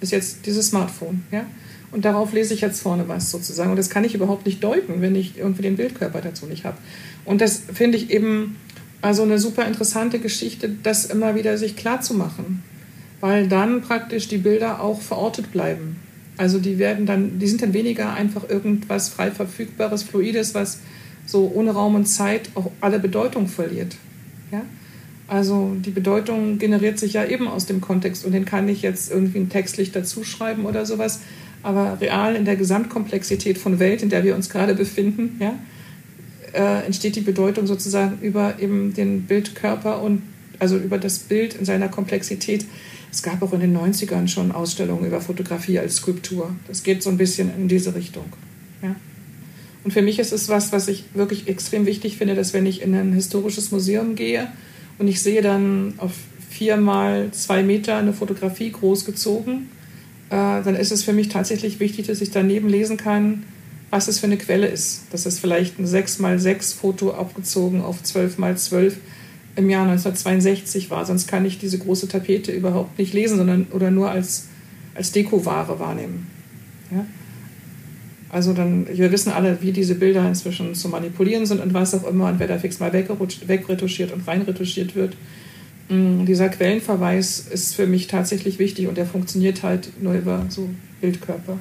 Ist 0.00 0.12
jetzt 0.12 0.46
dieses 0.46 0.68
Smartphone, 0.68 1.24
ja? 1.32 1.44
Und 1.90 2.04
darauf 2.04 2.32
lese 2.32 2.52
ich 2.52 2.60
jetzt 2.60 2.82
vorne 2.82 3.08
was 3.08 3.30
sozusagen. 3.30 3.70
Und 3.70 3.76
das 3.76 3.88
kann 3.88 4.04
ich 4.04 4.14
überhaupt 4.14 4.44
nicht 4.44 4.62
deuten, 4.62 5.00
wenn 5.00 5.16
ich 5.16 5.38
irgendwie 5.38 5.62
den 5.62 5.76
Bildkörper 5.76 6.20
dazu 6.20 6.46
nicht 6.46 6.64
habe. 6.64 6.76
Und 7.24 7.40
das 7.40 7.62
finde 7.72 7.96
ich 7.96 8.10
eben 8.10 8.56
also 9.00 9.22
eine 9.22 9.38
super 9.38 9.66
interessante 9.66 10.18
Geschichte, 10.18 10.70
das 10.82 11.04
immer 11.04 11.34
wieder 11.34 11.56
sich 11.56 11.76
klar 11.76 12.00
zu 12.00 12.14
machen, 12.14 12.62
weil 13.20 13.48
dann 13.48 13.82
praktisch 13.82 14.28
die 14.28 14.38
Bilder 14.38 14.80
auch 14.80 15.00
verortet 15.00 15.52
bleiben. 15.52 15.96
Also 16.36 16.58
die 16.58 16.78
werden 16.78 17.06
dann, 17.06 17.38
die 17.38 17.46
sind 17.46 17.62
dann 17.62 17.74
weniger 17.74 18.14
einfach 18.14 18.48
irgendwas 18.48 19.08
frei 19.08 19.30
verfügbares, 19.30 20.04
fluides, 20.04 20.54
was 20.54 20.80
so 21.26 21.50
ohne 21.54 21.72
Raum 21.72 21.94
und 21.94 22.06
Zeit 22.06 22.50
auch 22.54 22.70
alle 22.80 22.98
Bedeutung 22.98 23.48
verliert. 23.48 23.96
Ja? 24.50 24.62
Also 25.26 25.76
die 25.78 25.90
Bedeutung 25.90 26.58
generiert 26.58 26.98
sich 26.98 27.12
ja 27.12 27.24
eben 27.24 27.48
aus 27.48 27.66
dem 27.66 27.80
Kontext 27.80 28.24
und 28.24 28.32
den 28.32 28.44
kann 28.44 28.68
ich 28.68 28.82
jetzt 28.82 29.10
irgendwie 29.10 29.44
textlich 29.46 29.92
dazuschreiben 29.92 30.64
oder 30.64 30.86
sowas. 30.86 31.20
Aber 31.62 32.00
real 32.00 32.34
in 32.34 32.44
der 32.44 32.56
Gesamtkomplexität 32.56 33.58
von 33.58 33.78
Welt, 33.78 34.02
in 34.02 34.08
der 34.08 34.24
wir 34.24 34.34
uns 34.34 34.48
gerade 34.48 34.74
befinden, 34.74 35.36
ja, 35.40 35.54
äh, 36.52 36.84
entsteht 36.86 37.16
die 37.16 37.20
Bedeutung 37.20 37.66
sozusagen 37.66 38.18
über 38.20 38.54
eben 38.58 38.94
den 38.94 39.22
Bildkörper 39.22 40.02
und 40.02 40.22
also 40.58 40.76
über 40.76 40.98
das 40.98 41.18
Bild 41.20 41.54
in 41.54 41.64
seiner 41.64 41.88
Komplexität. 41.88 42.66
Es 43.10 43.22
gab 43.22 43.42
auch 43.42 43.52
in 43.52 43.60
den 43.60 43.76
90ern 43.76 44.28
schon 44.28 44.52
Ausstellungen 44.52 45.06
über 45.06 45.20
Fotografie 45.20 45.78
als 45.78 45.96
Skulptur. 45.96 46.54
Das 46.66 46.82
geht 46.82 47.02
so 47.02 47.10
ein 47.10 47.16
bisschen 47.16 47.50
in 47.56 47.68
diese 47.68 47.94
Richtung. 47.94 48.24
Ja? 48.82 48.94
Und 49.84 49.92
für 49.92 50.02
mich 50.02 50.18
ist 50.18 50.32
es 50.32 50.48
was, 50.48 50.72
was 50.72 50.88
ich 50.88 51.04
wirklich 51.14 51.48
extrem 51.48 51.86
wichtig 51.86 52.16
finde, 52.18 52.34
dass 52.34 52.52
wenn 52.52 52.66
ich 52.66 52.82
in 52.82 52.94
ein 52.94 53.12
historisches 53.12 53.70
Museum 53.70 54.14
gehe 54.14 54.48
und 54.98 55.08
ich 55.08 55.22
sehe 55.22 55.42
dann 55.42 55.94
auf 55.98 56.12
vier 56.50 56.76
mal 56.76 57.30
zwei 57.32 57.62
Meter 57.62 57.96
eine 57.96 58.12
Fotografie 58.12 58.70
großgezogen, 58.70 59.68
äh, 60.30 60.62
dann 60.62 60.74
ist 60.74 60.92
es 60.92 61.04
für 61.04 61.12
mich 61.12 61.28
tatsächlich 61.28 61.80
wichtig, 61.80 62.06
dass 62.06 62.20
ich 62.20 62.30
daneben 62.30 62.68
lesen 62.68 62.96
kann, 62.96 63.44
was 63.90 64.08
es 64.08 64.18
für 64.18 64.26
eine 64.26 64.36
Quelle 64.36 64.66
ist. 64.66 65.02
Das 65.10 65.26
ist 65.26 65.40
vielleicht 65.40 65.78
ein 65.78 65.86
6x6 65.86 66.76
Foto 66.76 67.12
abgezogen 67.12 67.80
auf 67.80 68.02
12x12 68.02 68.94
im 69.56 69.70
Jahr 69.70 69.82
1962 69.82 70.90
war. 70.90 71.04
Sonst 71.04 71.26
kann 71.26 71.44
ich 71.44 71.58
diese 71.58 71.78
große 71.78 72.08
Tapete 72.08 72.52
überhaupt 72.52 72.98
nicht 72.98 73.12
lesen, 73.12 73.38
sondern 73.38 73.66
oder 73.72 73.90
nur 73.90 74.10
als, 74.10 74.48
als 74.94 75.12
Dekoware 75.12 75.78
wahrnehmen. 75.78 76.26
Ja? 76.90 77.04
Also 78.30 78.52
dann, 78.52 78.86
wir 78.92 79.10
wissen 79.10 79.32
alle, 79.32 79.62
wie 79.62 79.72
diese 79.72 79.94
Bilder 79.94 80.26
inzwischen 80.28 80.74
zu 80.74 80.88
manipulieren 80.88 81.46
sind 81.46 81.62
und 81.62 81.72
was 81.72 81.94
auch 81.94 82.06
immer 82.06 82.28
und 82.28 82.38
wer 82.38 82.46
da 82.46 82.58
fix 82.58 82.78
mal 82.78 82.92
wegretuschiert 82.92 84.12
und 84.12 84.28
reinretuschiert 84.28 84.94
wird. 84.94 85.16
Mm, 85.88 86.26
dieser 86.26 86.50
Quellenverweis 86.50 87.46
ist 87.50 87.74
für 87.74 87.86
mich 87.86 88.06
tatsächlich 88.06 88.58
wichtig 88.58 88.86
und 88.86 88.98
der 88.98 89.06
funktioniert 89.06 89.62
halt 89.62 89.90
nur 90.02 90.12
über 90.12 90.44
so 90.50 90.68
Bildkörper. 91.00 91.58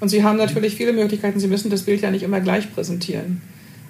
Und 0.00 0.08
Sie 0.08 0.22
haben 0.22 0.36
natürlich 0.36 0.76
viele 0.76 0.92
Möglichkeiten. 0.92 1.40
Sie 1.40 1.48
müssen 1.48 1.70
das 1.70 1.82
Bild 1.82 2.02
ja 2.02 2.10
nicht 2.10 2.22
immer 2.22 2.40
gleich 2.40 2.72
präsentieren. 2.72 3.40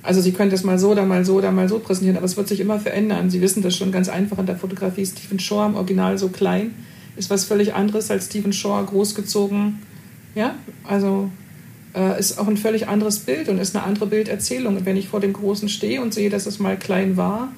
Also 0.02 0.20
Sie 0.20 0.32
können 0.32 0.50
das 0.50 0.64
mal 0.64 0.78
so, 0.78 0.94
dann 0.94 1.08
mal 1.08 1.24
so, 1.24 1.40
dann 1.40 1.54
mal 1.54 1.68
so 1.68 1.78
präsentieren, 1.80 2.16
aber 2.16 2.26
es 2.26 2.36
wird 2.36 2.48
sich 2.48 2.60
immer 2.60 2.78
verändern. 2.78 3.30
Sie 3.30 3.40
wissen 3.40 3.62
das 3.62 3.76
schon 3.76 3.92
ganz 3.92 4.08
einfach 4.08 4.38
in 4.38 4.46
der 4.46 4.56
Fotografie. 4.56 5.04
Stephen 5.04 5.38
Shore 5.38 5.66
im 5.66 5.74
Original 5.74 6.18
so 6.18 6.28
klein 6.28 6.74
ist 7.18 7.30
was 7.30 7.44
völlig 7.44 7.74
anderes 7.74 8.10
als 8.10 8.26
Stephen 8.26 8.52
Shore 8.52 8.84
großgezogen. 8.84 9.80
Ja, 10.34 10.54
also 10.84 11.30
äh, 11.94 12.18
ist 12.18 12.38
auch 12.38 12.46
ein 12.46 12.56
völlig 12.56 12.88
anderes 12.88 13.18
Bild 13.18 13.48
und 13.48 13.58
ist 13.58 13.74
eine 13.74 13.84
andere 13.84 14.06
Bilderzählung. 14.06 14.76
Und 14.76 14.86
wenn 14.86 14.96
ich 14.96 15.08
vor 15.08 15.20
dem 15.20 15.32
Großen 15.32 15.68
stehe 15.68 16.00
und 16.00 16.14
sehe, 16.14 16.30
dass 16.30 16.46
es 16.46 16.58
mal 16.58 16.78
klein 16.78 17.16
war, 17.16 17.52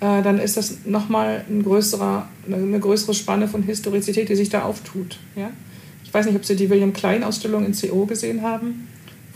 äh, 0.00 0.22
dann 0.22 0.38
ist 0.38 0.56
das 0.56 0.78
nochmal 0.86 1.44
ein 1.50 1.64
größerer, 1.64 2.28
eine 2.46 2.80
größere 2.80 3.14
Spanne 3.14 3.48
von 3.48 3.62
Historizität, 3.62 4.28
die 4.28 4.36
sich 4.36 4.48
da 4.48 4.62
auftut. 4.62 5.18
Ja? 5.34 5.50
Ich 6.14 6.16
weiß 6.16 6.26
nicht, 6.26 6.36
ob 6.36 6.44
Sie 6.44 6.54
die 6.54 6.70
William 6.70 6.92
Klein-Ausstellung 6.92 7.66
in 7.66 7.72
CO 7.74 8.06
gesehen 8.06 8.42
haben, 8.42 8.86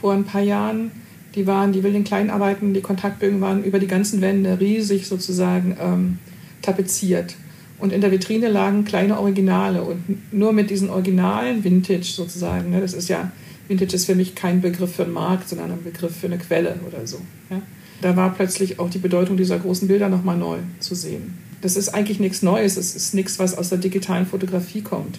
vor 0.00 0.12
ein 0.12 0.22
paar 0.22 0.42
Jahren. 0.42 0.92
Die 1.34 1.44
waren, 1.44 1.72
die 1.72 1.82
William 1.82 2.04
Klein-Arbeiten, 2.04 2.72
die 2.72 2.80
Kontaktbögen 2.82 3.40
waren 3.40 3.64
über 3.64 3.80
die 3.80 3.88
ganzen 3.88 4.20
Wände 4.20 4.60
riesig 4.60 5.08
sozusagen 5.08 5.76
ähm, 5.80 6.18
tapeziert. 6.62 7.34
Und 7.80 7.92
in 7.92 8.00
der 8.00 8.12
Vitrine 8.12 8.46
lagen 8.46 8.84
kleine 8.84 9.18
Originale 9.18 9.82
und 9.82 10.32
nur 10.32 10.52
mit 10.52 10.70
diesen 10.70 10.88
Originalen, 10.88 11.64
Vintage 11.64 12.04
sozusagen, 12.04 12.70
ne, 12.70 12.80
das 12.80 12.92
ist 12.92 13.08
ja, 13.08 13.32
Vintage 13.66 13.96
ist 13.96 14.04
für 14.04 14.14
mich 14.14 14.36
kein 14.36 14.60
Begriff 14.60 14.94
für 14.94 15.02
einen 15.02 15.14
Markt, 15.14 15.48
sondern 15.48 15.72
ein 15.72 15.82
Begriff 15.82 16.14
für 16.14 16.28
eine 16.28 16.38
Quelle 16.38 16.76
oder 16.86 17.04
so. 17.08 17.18
Ja. 17.50 17.60
Da 18.02 18.14
war 18.14 18.32
plötzlich 18.32 18.78
auch 18.78 18.88
die 18.88 18.98
Bedeutung 18.98 19.36
dieser 19.36 19.58
großen 19.58 19.88
Bilder 19.88 20.08
nochmal 20.08 20.36
neu 20.36 20.58
zu 20.78 20.94
sehen. 20.94 21.38
Das 21.60 21.74
ist 21.74 21.88
eigentlich 21.88 22.20
nichts 22.20 22.42
Neues, 22.42 22.76
es 22.76 22.94
ist 22.94 23.14
nichts, 23.14 23.40
was 23.40 23.58
aus 23.58 23.68
der 23.68 23.78
digitalen 23.78 24.26
Fotografie 24.26 24.82
kommt. 24.82 25.18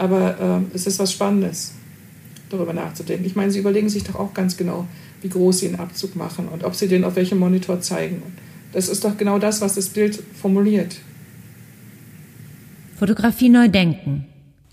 Aber 0.00 0.62
äh, 0.72 0.74
es 0.74 0.86
ist 0.86 0.98
was 0.98 1.12
Spannendes, 1.12 1.74
darüber 2.48 2.72
nachzudenken. 2.72 3.26
Ich 3.26 3.36
meine, 3.36 3.50
Sie 3.50 3.58
überlegen 3.58 3.90
sich 3.90 4.02
doch 4.02 4.14
auch 4.14 4.32
ganz 4.32 4.56
genau, 4.56 4.86
wie 5.20 5.28
groß 5.28 5.58
Sie 5.58 5.66
einen 5.66 5.78
Abzug 5.78 6.16
machen 6.16 6.48
und 6.48 6.64
ob 6.64 6.74
Sie 6.74 6.88
den 6.88 7.04
auf 7.04 7.16
welchem 7.16 7.36
Monitor 7.36 7.82
zeigen. 7.82 8.22
Das 8.72 8.88
ist 8.88 9.04
doch 9.04 9.18
genau 9.18 9.38
das, 9.38 9.60
was 9.60 9.74
das 9.74 9.90
Bild 9.90 10.22
formuliert. 10.40 10.96
Fotografie 12.98 13.50
neu 13.50 13.68
denken. 13.68 14.24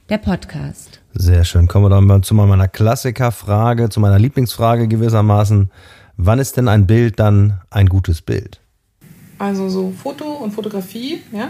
Der 0.07 0.17
Podcast. 0.17 1.01
Sehr 1.13 1.43
schön. 1.43 1.67
Kommen 1.67 1.83
wir 1.83 1.89
dann 1.89 2.05
mal 2.05 2.21
zu 2.21 2.33
meiner 2.33 2.69
Klassikerfrage, 2.69 3.89
zu 3.89 3.99
meiner 3.99 4.19
Lieblingsfrage 4.19 4.87
gewissermaßen. 4.87 5.69
Wann 6.15 6.39
ist 6.39 6.55
denn 6.55 6.69
ein 6.69 6.87
Bild 6.87 7.19
dann 7.19 7.59
ein 7.69 7.89
gutes 7.89 8.21
Bild? 8.21 8.61
Also 9.39 9.67
so 9.67 9.91
Foto 9.91 10.23
und 10.23 10.51
Fotografie, 10.51 11.19
ja, 11.33 11.49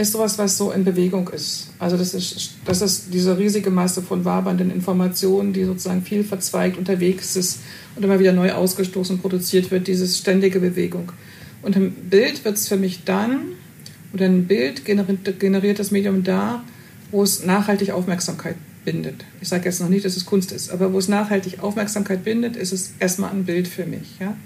ist 0.00 0.12
sowas, 0.12 0.38
was 0.38 0.56
so 0.56 0.72
in 0.72 0.84
Bewegung 0.84 1.28
ist. 1.28 1.68
Also 1.78 1.96
das 1.96 2.14
ist, 2.14 2.52
das 2.64 2.80
ist 2.80 3.12
diese 3.12 3.36
riesige 3.36 3.70
Masse 3.70 4.02
von 4.02 4.24
wabernden 4.24 4.70
Informationen, 4.70 5.52
die 5.52 5.64
sozusagen 5.64 6.02
viel 6.02 6.24
verzweigt 6.24 6.78
unterwegs 6.78 7.36
ist 7.36 7.60
und 7.96 8.04
immer 8.04 8.18
wieder 8.18 8.32
neu 8.32 8.52
ausgestoßen 8.52 9.18
produziert 9.18 9.70
wird, 9.70 9.86
diese 9.86 10.06
ständige 10.06 10.60
Bewegung. 10.60 11.12
Und 11.62 11.76
im 11.76 11.92
Bild 11.92 12.44
wird 12.44 12.56
es 12.56 12.68
für 12.68 12.76
mich 12.76 13.04
dann, 13.04 13.40
oder 14.12 14.26
ein 14.26 14.46
Bild 14.46 14.84
generiert 14.84 15.78
das 15.78 15.90
Medium 15.90 16.24
da, 16.24 16.64
wo 17.10 17.22
es 17.22 17.44
nachhaltig 17.44 17.90
Aufmerksamkeit 17.90 18.56
bindet. 18.84 19.24
Ich 19.40 19.48
sage 19.48 19.66
jetzt 19.66 19.80
noch 19.80 19.88
nicht, 19.88 20.04
dass 20.04 20.16
es 20.16 20.24
Kunst 20.24 20.52
ist, 20.52 20.70
aber 20.70 20.92
wo 20.92 20.98
es 20.98 21.08
nachhaltig 21.08 21.62
Aufmerksamkeit 21.62 22.24
bindet, 22.24 22.56
ist 22.56 22.72
es 22.72 22.92
erstmal 22.98 23.30
ein 23.30 23.44
Bild 23.44 23.68
für 23.68 23.84
mich. 23.84 24.18
Ja? 24.18 24.36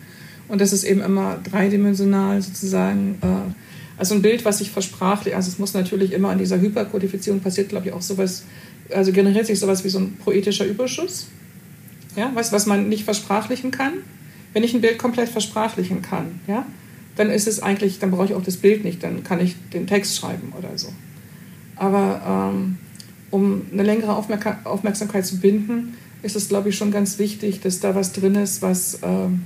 Und 0.48 0.60
das 0.60 0.72
ist 0.72 0.84
eben 0.84 1.00
immer 1.00 1.38
dreidimensional 1.44 2.42
sozusagen. 2.42 3.18
Äh, 3.22 3.52
also 3.96 4.14
ein 4.14 4.22
Bild, 4.22 4.44
was 4.44 4.58
sich 4.58 4.70
versprachlicht, 4.70 5.36
also 5.36 5.48
es 5.48 5.58
muss 5.58 5.74
natürlich 5.74 6.12
immer 6.12 6.30
an 6.30 6.38
dieser 6.38 6.60
Hyperkodifizierung 6.60 7.40
passiert, 7.40 7.68
glaube 7.68 7.88
ich, 7.88 7.92
auch 7.92 8.02
sowas, 8.02 8.44
also 8.90 9.12
generiert 9.12 9.46
sich 9.46 9.60
sowas 9.60 9.84
wie 9.84 9.88
so 9.88 9.98
ein 9.98 10.16
poetischer 10.16 10.66
Überschuss. 10.66 11.28
Ja, 12.16 12.30
was, 12.34 12.52
was 12.52 12.66
man 12.66 12.88
nicht 12.88 13.04
versprachlichen 13.04 13.70
kann. 13.70 13.94
Wenn 14.52 14.62
ich 14.62 14.72
ein 14.72 14.80
Bild 14.80 14.98
komplett 14.98 15.28
versprachlichen 15.28 16.00
kann, 16.00 16.40
ja, 16.46 16.64
dann 17.16 17.30
ist 17.30 17.48
es 17.48 17.60
eigentlich, 17.60 17.98
dann 17.98 18.10
brauche 18.10 18.26
ich 18.26 18.34
auch 18.34 18.42
das 18.42 18.56
Bild 18.56 18.84
nicht, 18.84 19.02
dann 19.02 19.24
kann 19.24 19.40
ich 19.40 19.56
den 19.72 19.86
Text 19.86 20.16
schreiben 20.16 20.52
oder 20.56 20.76
so. 20.76 20.88
Aber 21.76 22.52
ähm, 22.54 22.78
um 23.30 23.62
eine 23.72 23.82
längere 23.82 24.14
Aufmerk 24.14 24.64
Aufmerksamkeit 24.64 25.26
zu 25.26 25.38
binden, 25.40 25.96
ist 26.22 26.36
es, 26.36 26.48
glaube 26.48 26.68
ich, 26.68 26.76
schon 26.76 26.90
ganz 26.90 27.18
wichtig, 27.18 27.60
dass 27.60 27.80
da 27.80 27.94
was 27.94 28.12
drin 28.12 28.36
ist, 28.36 28.62
was, 28.62 29.00
ähm, 29.02 29.42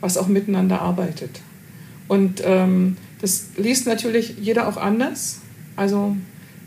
was 0.00 0.16
auch 0.16 0.26
miteinander 0.26 0.80
arbeitet. 0.80 1.40
Und 2.08 2.42
ähm, 2.44 2.96
das 3.20 3.48
liest 3.56 3.86
natürlich 3.86 4.34
jeder 4.40 4.68
auch 4.68 4.76
anders. 4.76 5.40
Also, 5.74 6.16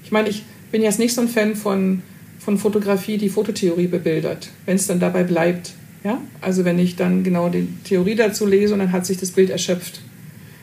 ich 0.04 0.12
meine, 0.12 0.30
ich 0.30 0.44
bin 0.72 0.82
jetzt 0.82 1.00
nicht 1.00 1.14
so 1.14 1.22
ein 1.22 1.28
Fan 1.28 1.56
von, 1.56 2.02
von 2.40 2.58
Fotografie, 2.58 3.18
die 3.18 3.30
Fototheorie 3.30 3.88
bebildert, 3.88 4.50
wenn 4.66 4.76
es 4.76 4.88
dann 4.88 5.00
dabei 5.00 5.24
bleibt. 5.24 5.74
Ja? 6.04 6.22
Also, 6.42 6.66
wenn 6.66 6.80
ich 6.80 6.96
dann 6.96 7.24
genau 7.24 7.50
die 7.50 7.68
Theorie 7.84 8.16
dazu 8.16 8.46
lese 8.46 8.74
und 8.74 8.80
dann 8.80 8.92
hat 8.92 9.06
sich 9.06 9.18
das 9.18 9.32
Bild 9.32 9.50
erschöpft. 9.50 10.02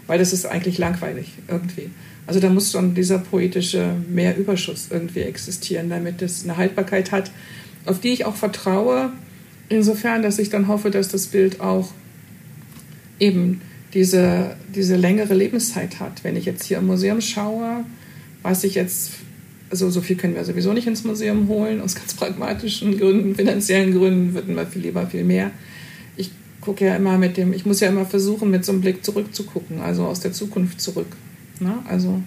Weil 0.07 0.19
das 0.19 0.33
ist 0.33 0.47
eigentlich 0.47 0.79
langweilig 0.79 1.33
irgendwie. 1.49 1.91
Also, 2.27 2.41
da 2.41 2.49
muss 2.49 2.73
schon 2.73 2.95
dieser 2.95 3.19
poetische 3.19 3.95
Mehrüberschuss 4.09 4.89
irgendwie 4.91 5.21
existieren, 5.21 5.89
damit 5.89 6.23
es 6.23 6.45
eine 6.45 6.57
Haltbarkeit 6.57 7.13
hat, 7.13 7.31
auf 7.87 8.01
die 8.01 8.09
ich 8.09 8.25
auch 8.25 8.35
vertraue, 8.35 9.13
insofern, 9.69 10.23
dass 10.23 10.39
ich 10.39 10.51
dann 10.51 10.69
hoffe, 10.69 10.91
dass 10.91 11.09
das 11.09 11.29
Bild 11.29 11.61
auch 11.61 11.93
eben 13.19 13.61
diese, 13.97 14.57
diese 14.75 14.95
längere 14.95 15.33
Lebenszeit 15.33 16.01
hat. 16.01 16.23
Wenn 16.23 16.37
ich 16.37 16.45
jetzt 16.45 16.65
hier 16.65 16.77
im 16.77 16.87
Museum 16.87 17.23
schaue, 17.23 17.83
weiß 18.43 18.65
ich 18.65 18.75
jetzt, 18.75 19.13
also 19.71 19.89
so 19.89 20.03
viel 20.03 20.17
können 20.17 20.35
wir 20.35 20.45
sowieso 20.45 20.75
nicht 20.75 20.87
ins 20.87 21.03
Museum 21.03 21.49
holen, 21.49 21.81
aus 21.81 21.95
ganz 21.95 22.13
pragmatischen 22.13 22.99
Gründen, 22.99 23.35
finanziellen 23.35 23.93
Gründen 23.93 24.35
würden 24.35 24.55
wir 24.55 24.67
viel 24.67 24.83
lieber 24.83 25.07
viel 25.07 25.25
mehr. 25.25 25.51
Ich 26.19 26.31
gucke 26.61 26.85
ja 26.85 26.95
immer 26.95 27.17
mit 27.17 27.39
dem, 27.39 27.55
ich 27.55 27.65
muss 27.65 27.81
ja 27.81 27.89
immer 27.89 28.05
versuchen, 28.05 28.51
mit 28.51 28.67
so 28.67 28.73
einem 28.73 28.83
Blick 28.83 29.03
zurückzugucken, 29.03 29.81
also 29.81 30.05
aus 30.05 30.21
der 30.21 30.35
Zukunft 30.35 30.79
zurück. 30.79 31.17
Ne? 31.61 31.79
Also 31.89 32.21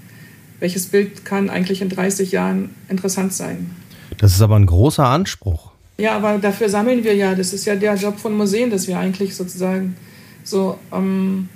welches 0.59 0.87
Bild 0.87 1.23
kann 1.23 1.51
eigentlich 1.51 1.83
in 1.83 1.89
30 1.89 2.31
Jahren 2.31 2.71
interessant 2.89 3.31
sein? 3.31 3.69
Das 4.17 4.33
ist 4.33 4.41
aber 4.41 4.55
ein 4.55 4.65
großer 4.65 5.05
Anspruch. 5.05 5.69
Ja, 5.99 6.15
aber 6.15 6.39
dafür 6.39 6.67
sammeln 6.67 7.03
wir 7.03 7.13
ja. 7.13 7.35
Das 7.35 7.53
ist 7.53 7.65
ja 7.65 7.75
der 7.75 7.93
Job 7.93 8.17
von 8.17 8.35
Museen, 8.35 8.71
dass 8.71 8.87
wir 8.87 8.97
eigentlich 8.97 9.35
sozusagen 9.35 9.95
so 10.43 10.79
ähm, 10.91 11.47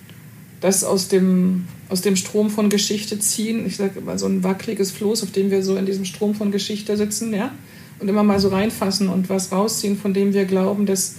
das 0.64 0.86
aus 0.86 1.10
dem, 1.10 1.68
aus 1.90 2.00
dem 2.00 2.16
Strom 2.16 2.50
von 2.50 2.70
Geschichte 2.70 3.20
ziehen. 3.20 3.66
Ich 3.68 3.76
sage 3.76 4.00
immer 4.00 4.18
so 4.18 4.28
ein 4.28 4.46
wackeliges 4.46 4.92
Floß, 4.92 5.24
auf 5.24 5.32
dem 5.32 5.52
wir 5.52 5.62
so 5.62 5.76
in 5.76 5.86
diesem 5.86 6.06
Strom 6.06 6.36
von 6.36 6.54
Geschichte 6.54 6.96
sitzen, 6.96 7.34
ja, 7.34 7.52
und 8.00 8.08
immer 8.08 8.24
mal 8.24 8.40
so 8.40 8.48
reinfassen 8.48 9.10
und 9.10 9.28
was 9.28 9.52
rausziehen, 9.52 9.98
von 9.98 10.14
dem 10.14 10.34
wir 10.34 10.46
glauben, 10.46 10.86
dass 10.86 11.16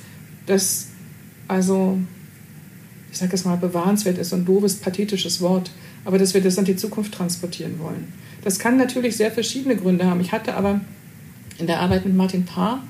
das, 0.46 0.88
also, 1.46 1.98
ich 3.12 3.18
sage 3.18 3.34
es 3.34 3.44
mal, 3.44 3.56
bewahrenswert 3.56 4.16
ist, 4.16 4.30
so 4.30 4.36
ein 4.36 4.46
doofes, 4.46 4.76
pathetisches 4.76 5.42
Wort, 5.42 5.70
aber 6.06 6.16
dass 6.16 6.32
wir 6.32 6.40
das 6.40 6.56
in 6.56 6.64
die 6.64 6.76
Zukunft 6.76 7.12
transportieren 7.12 7.78
wollen. 7.80 8.14
Das 8.44 8.58
kann 8.58 8.78
natürlich 8.78 9.14
sehr 9.18 9.30
verschiedene 9.30 9.76
Gründe 9.76 10.06
haben. 10.06 10.22
Ich 10.22 10.32
hatte 10.32 10.54
aber 10.54 10.80
in 11.58 11.66
der 11.66 11.80
Arbeit 11.80 12.06
mit 12.06 12.16
Martin 12.16 12.46
Paar 12.46 12.82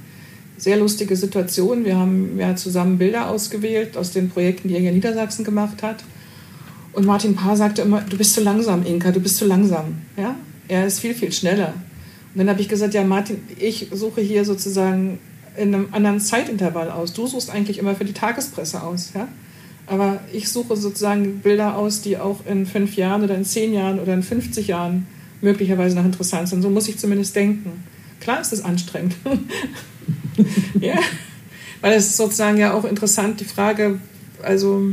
sehr 0.56 0.76
lustige 0.76 1.16
Situation. 1.16 1.84
Wir 1.84 1.96
haben 1.96 2.38
ja 2.38 2.54
zusammen 2.54 2.96
Bilder 2.96 3.28
ausgewählt 3.28 3.96
aus 3.96 4.12
den 4.12 4.30
Projekten, 4.30 4.68
die 4.68 4.74
er 4.74 4.80
hier 4.80 4.90
in 4.90 4.94
Niedersachsen 4.94 5.44
gemacht 5.44 5.82
hat. 5.82 6.04
Und 6.94 7.06
Martin 7.06 7.34
Paar 7.34 7.56
sagte 7.56 7.82
immer, 7.82 8.02
du 8.02 8.16
bist 8.16 8.34
zu 8.34 8.40
langsam, 8.40 8.84
Inka, 8.86 9.10
du 9.10 9.20
bist 9.20 9.36
zu 9.36 9.46
langsam. 9.46 9.96
Ja? 10.16 10.36
Er 10.68 10.86
ist 10.86 11.00
viel, 11.00 11.14
viel 11.14 11.32
schneller. 11.32 11.74
Und 12.32 12.38
dann 12.38 12.48
habe 12.48 12.60
ich 12.60 12.68
gesagt, 12.68 12.94
ja, 12.94 13.04
Martin, 13.04 13.38
ich 13.58 13.88
suche 13.92 14.20
hier 14.20 14.44
sozusagen 14.44 15.18
in 15.56 15.74
einem 15.74 15.88
anderen 15.92 16.20
Zeitintervall 16.20 16.90
aus. 16.90 17.12
Du 17.12 17.26
suchst 17.26 17.50
eigentlich 17.50 17.78
immer 17.78 17.94
für 17.94 18.04
die 18.04 18.12
Tagespresse 18.12 18.82
aus. 18.82 19.12
Ja? 19.14 19.28
Aber 19.86 20.20
ich 20.32 20.48
suche 20.48 20.76
sozusagen 20.76 21.40
Bilder 21.40 21.76
aus, 21.76 22.00
die 22.00 22.16
auch 22.16 22.46
in 22.46 22.64
fünf 22.64 22.96
Jahren 22.96 23.22
oder 23.22 23.36
in 23.36 23.44
zehn 23.44 23.74
Jahren 23.74 23.98
oder 23.98 24.14
in 24.14 24.22
50 24.22 24.68
Jahren 24.68 25.06
möglicherweise 25.40 25.96
noch 25.96 26.04
interessant 26.04 26.48
sind. 26.48 26.62
So 26.62 26.70
muss 26.70 26.88
ich 26.88 26.98
zumindest 26.98 27.34
denken. 27.36 27.84
Klar 28.20 28.40
ist 28.40 28.52
es 28.52 28.64
anstrengend. 28.64 29.16
ja, 30.80 30.94
weil 31.80 31.92
es 31.92 32.16
sozusagen 32.16 32.56
ja 32.56 32.72
auch 32.72 32.84
interessant, 32.84 33.40
die 33.40 33.44
Frage, 33.44 33.98
also 34.42 34.92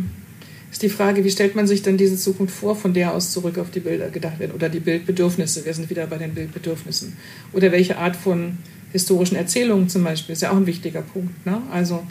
ist 0.71 0.81
die 0.81 0.89
Frage, 0.89 1.23
wie 1.25 1.31
stellt 1.31 1.55
man 1.55 1.67
sich 1.67 1.81
dann 1.81 1.97
diese 1.97 2.15
Zukunft 2.15 2.55
vor, 2.55 2.75
von 2.75 2.93
der 2.93 3.13
aus 3.13 3.31
zurück 3.31 3.57
auf 3.57 3.71
die 3.71 3.81
Bilder 3.81 4.09
gedacht 4.09 4.39
werden 4.39 4.53
oder 4.53 4.69
die 4.69 4.79
Bildbedürfnisse. 4.79 5.65
Wir 5.65 5.73
sind 5.73 5.89
wieder 5.89 6.07
bei 6.07 6.17
den 6.17 6.33
Bildbedürfnissen. 6.33 7.17
Oder 7.51 7.71
welche 7.71 7.97
Art 7.97 8.15
von 8.15 8.57
historischen 8.93 9.35
Erzählungen 9.35 9.89
zum 9.89 10.03
Beispiel, 10.03 10.33
ist 10.33 10.41
ja 10.41 10.51
auch 10.51 10.57
ein 10.57 10.67
wichtiger 10.67 11.01
Punkt. 11.01 11.45
Ne? 11.45 11.61
Also 11.71 12.03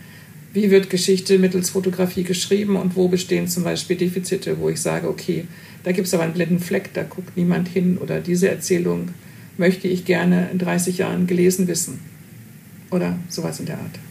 wie 0.52 0.70
wird 0.70 0.90
Geschichte 0.90 1.38
mittels 1.38 1.70
Fotografie 1.70 2.24
geschrieben 2.24 2.76
und 2.76 2.96
wo 2.96 3.08
bestehen 3.08 3.48
zum 3.48 3.64
Beispiel 3.64 3.96
Defizite, 3.96 4.58
wo 4.58 4.68
ich 4.68 4.80
sage, 4.80 5.08
okay, 5.08 5.46
da 5.84 5.92
gibt 5.92 6.08
es 6.08 6.14
aber 6.14 6.24
einen 6.24 6.34
blinden 6.34 6.58
Fleck, 6.58 6.90
da 6.92 7.02
guckt 7.02 7.36
niemand 7.36 7.68
hin 7.68 7.98
oder 7.98 8.20
diese 8.20 8.50
Erzählung 8.50 9.08
möchte 9.56 9.88
ich 9.88 10.04
gerne 10.04 10.48
in 10.52 10.58
30 10.58 10.98
Jahren 10.98 11.26
gelesen 11.26 11.68
wissen 11.68 12.00
oder 12.90 13.18
sowas 13.28 13.60
in 13.60 13.66
der 13.66 13.78
Art. 13.78 14.09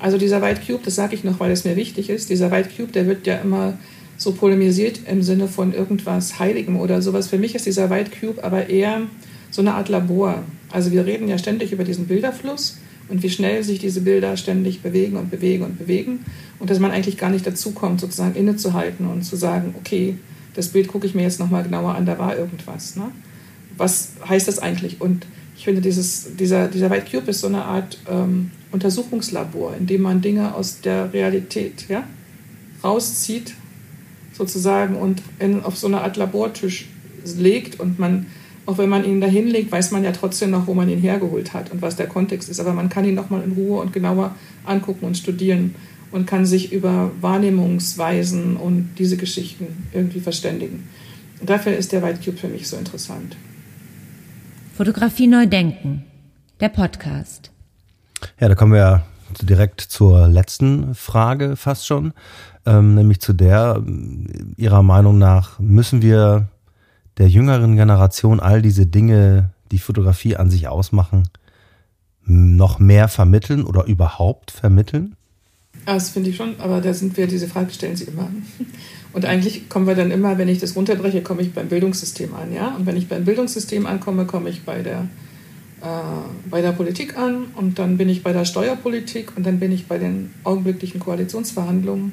Also 0.00 0.16
dieser 0.16 0.40
White 0.40 0.62
Cube, 0.66 0.80
das 0.84 0.94
sage 0.94 1.14
ich 1.14 1.24
noch, 1.24 1.38
weil 1.40 1.50
es 1.50 1.64
mir 1.64 1.76
wichtig 1.76 2.10
ist, 2.10 2.30
dieser 2.30 2.50
White 2.50 2.70
Cube, 2.76 2.90
der 2.90 3.06
wird 3.06 3.26
ja 3.26 3.36
immer 3.36 3.74
so 4.16 4.32
polemisiert 4.32 5.00
im 5.06 5.22
Sinne 5.22 5.46
von 5.46 5.72
irgendwas 5.72 6.38
Heiligem 6.38 6.76
oder 6.78 7.02
sowas. 7.02 7.28
Für 7.28 7.38
mich 7.38 7.54
ist 7.54 7.66
dieser 7.66 7.90
White 7.90 8.10
Cube 8.18 8.42
aber 8.42 8.68
eher 8.68 9.02
so 9.50 9.62
eine 9.62 9.74
Art 9.74 9.88
Labor. 9.88 10.42
Also 10.70 10.90
wir 10.92 11.06
reden 11.06 11.28
ja 11.28 11.38
ständig 11.38 11.72
über 11.72 11.84
diesen 11.84 12.06
Bilderfluss 12.06 12.78
und 13.08 13.22
wie 13.22 13.30
schnell 13.30 13.62
sich 13.62 13.78
diese 13.78 14.00
Bilder 14.00 14.36
ständig 14.36 14.82
bewegen 14.82 15.16
und 15.16 15.30
bewegen 15.30 15.64
und 15.64 15.78
bewegen 15.78 16.24
und 16.58 16.70
dass 16.70 16.78
man 16.78 16.92
eigentlich 16.92 17.16
gar 17.16 17.30
nicht 17.30 17.46
dazu 17.46 17.72
kommt, 17.72 18.00
sozusagen 18.00 18.34
innezuhalten 18.34 19.06
und 19.06 19.22
zu 19.22 19.36
sagen, 19.36 19.74
okay, 19.78 20.16
das 20.54 20.68
Bild 20.68 20.88
gucke 20.88 21.06
ich 21.06 21.14
mir 21.14 21.22
jetzt 21.22 21.40
nochmal 21.40 21.62
genauer 21.62 21.94
an, 21.94 22.06
da 22.06 22.18
war 22.18 22.36
irgendwas. 22.36 22.96
Ne? 22.96 23.10
Was 23.76 24.12
heißt 24.28 24.48
das 24.48 24.58
eigentlich? 24.58 25.00
Und 25.00 25.26
ich 25.60 25.64
finde, 25.64 25.82
dieses, 25.82 26.36
dieser, 26.38 26.68
dieser 26.68 26.88
White 26.88 27.04
Cube 27.10 27.30
ist 27.30 27.42
so 27.42 27.46
eine 27.46 27.62
Art 27.62 27.98
ähm, 28.10 28.50
Untersuchungslabor, 28.72 29.76
in 29.78 29.86
dem 29.86 30.00
man 30.00 30.22
Dinge 30.22 30.54
aus 30.54 30.80
der 30.80 31.12
Realität 31.12 31.84
ja, 31.86 32.04
rauszieht, 32.82 33.52
sozusagen, 34.32 34.96
und 34.96 35.20
in, 35.38 35.62
auf 35.62 35.76
so 35.76 35.86
eine 35.86 36.00
Art 36.00 36.16
Labortisch 36.16 36.88
legt. 37.36 37.78
Und 37.78 37.98
man, 37.98 38.24
auch 38.64 38.78
wenn 38.78 38.88
man 38.88 39.04
ihn 39.04 39.20
dahin 39.20 39.48
legt, 39.48 39.70
weiß 39.70 39.90
man 39.90 40.02
ja 40.02 40.12
trotzdem 40.12 40.50
noch, 40.50 40.66
wo 40.66 40.72
man 40.72 40.88
ihn 40.88 40.98
hergeholt 40.98 41.52
hat 41.52 41.70
und 41.70 41.82
was 41.82 41.94
der 41.94 42.06
Kontext 42.06 42.48
ist. 42.48 42.58
Aber 42.58 42.72
man 42.72 42.88
kann 42.88 43.04
ihn 43.04 43.14
nochmal 43.14 43.42
in 43.42 43.52
Ruhe 43.52 43.82
und 43.82 43.92
genauer 43.92 44.34
angucken 44.64 45.04
und 45.04 45.18
studieren 45.18 45.74
und 46.10 46.26
kann 46.26 46.46
sich 46.46 46.72
über 46.72 47.10
Wahrnehmungsweisen 47.20 48.56
und 48.56 48.94
diese 48.98 49.18
Geschichten 49.18 49.66
irgendwie 49.92 50.20
verständigen. 50.20 50.88
Und 51.38 51.50
dafür 51.50 51.76
ist 51.76 51.92
der 51.92 52.02
White 52.02 52.20
Cube 52.24 52.38
für 52.38 52.48
mich 52.48 52.66
so 52.66 52.78
interessant. 52.78 53.36
Fotografie 54.80 55.26
neu 55.26 55.46
denken. 55.46 56.06
Der 56.58 56.70
Podcast. 56.70 57.52
Ja, 58.40 58.48
da 58.48 58.54
kommen 58.54 58.72
wir 58.72 59.02
direkt 59.42 59.82
zur 59.82 60.26
letzten 60.26 60.94
Frage 60.94 61.56
fast 61.56 61.86
schon, 61.86 62.14
ähm, 62.64 62.94
nämlich 62.94 63.20
zu 63.20 63.34
der, 63.34 63.84
Ihrer 64.56 64.82
Meinung 64.82 65.18
nach, 65.18 65.58
müssen 65.58 66.00
wir 66.00 66.48
der 67.18 67.28
jüngeren 67.28 67.76
Generation 67.76 68.40
all 68.40 68.62
diese 68.62 68.86
Dinge, 68.86 69.50
die 69.70 69.78
Fotografie 69.78 70.36
an 70.36 70.48
sich 70.48 70.66
ausmachen, 70.66 71.28
noch 72.24 72.78
mehr 72.78 73.08
vermitteln 73.08 73.64
oder 73.64 73.84
überhaupt 73.84 74.50
vermitteln? 74.50 75.14
Das 75.86 76.10
finde 76.10 76.30
ich 76.30 76.36
schon, 76.36 76.54
aber 76.60 76.80
da 76.80 76.94
sind 76.94 77.16
wir, 77.16 77.26
diese 77.26 77.48
Frage 77.48 77.72
stellen 77.72 77.96
Sie 77.96 78.04
immer. 78.04 78.30
Und 79.12 79.24
eigentlich 79.24 79.68
kommen 79.68 79.86
wir 79.86 79.94
dann 79.94 80.10
immer, 80.10 80.38
wenn 80.38 80.48
ich 80.48 80.60
das 80.60 80.76
runterbreche, 80.76 81.22
komme 81.22 81.42
ich 81.42 81.52
beim 81.52 81.68
Bildungssystem 81.68 82.32
an. 82.34 82.52
Ja? 82.52 82.76
Und 82.76 82.86
wenn 82.86 82.96
ich 82.96 83.08
beim 83.08 83.24
Bildungssystem 83.24 83.86
ankomme, 83.86 84.24
komme 84.24 84.50
ich 84.50 84.62
bei 84.62 84.82
der, 84.82 85.08
äh, 85.80 85.86
bei 86.48 86.62
der 86.62 86.72
Politik 86.72 87.18
an 87.18 87.46
und 87.56 87.78
dann 87.78 87.96
bin 87.96 88.08
ich 88.08 88.22
bei 88.22 88.32
der 88.32 88.44
Steuerpolitik 88.44 89.36
und 89.36 89.44
dann 89.46 89.58
bin 89.58 89.72
ich 89.72 89.86
bei 89.86 89.98
den 89.98 90.30
augenblicklichen 90.44 91.00
Koalitionsverhandlungen. 91.00 92.12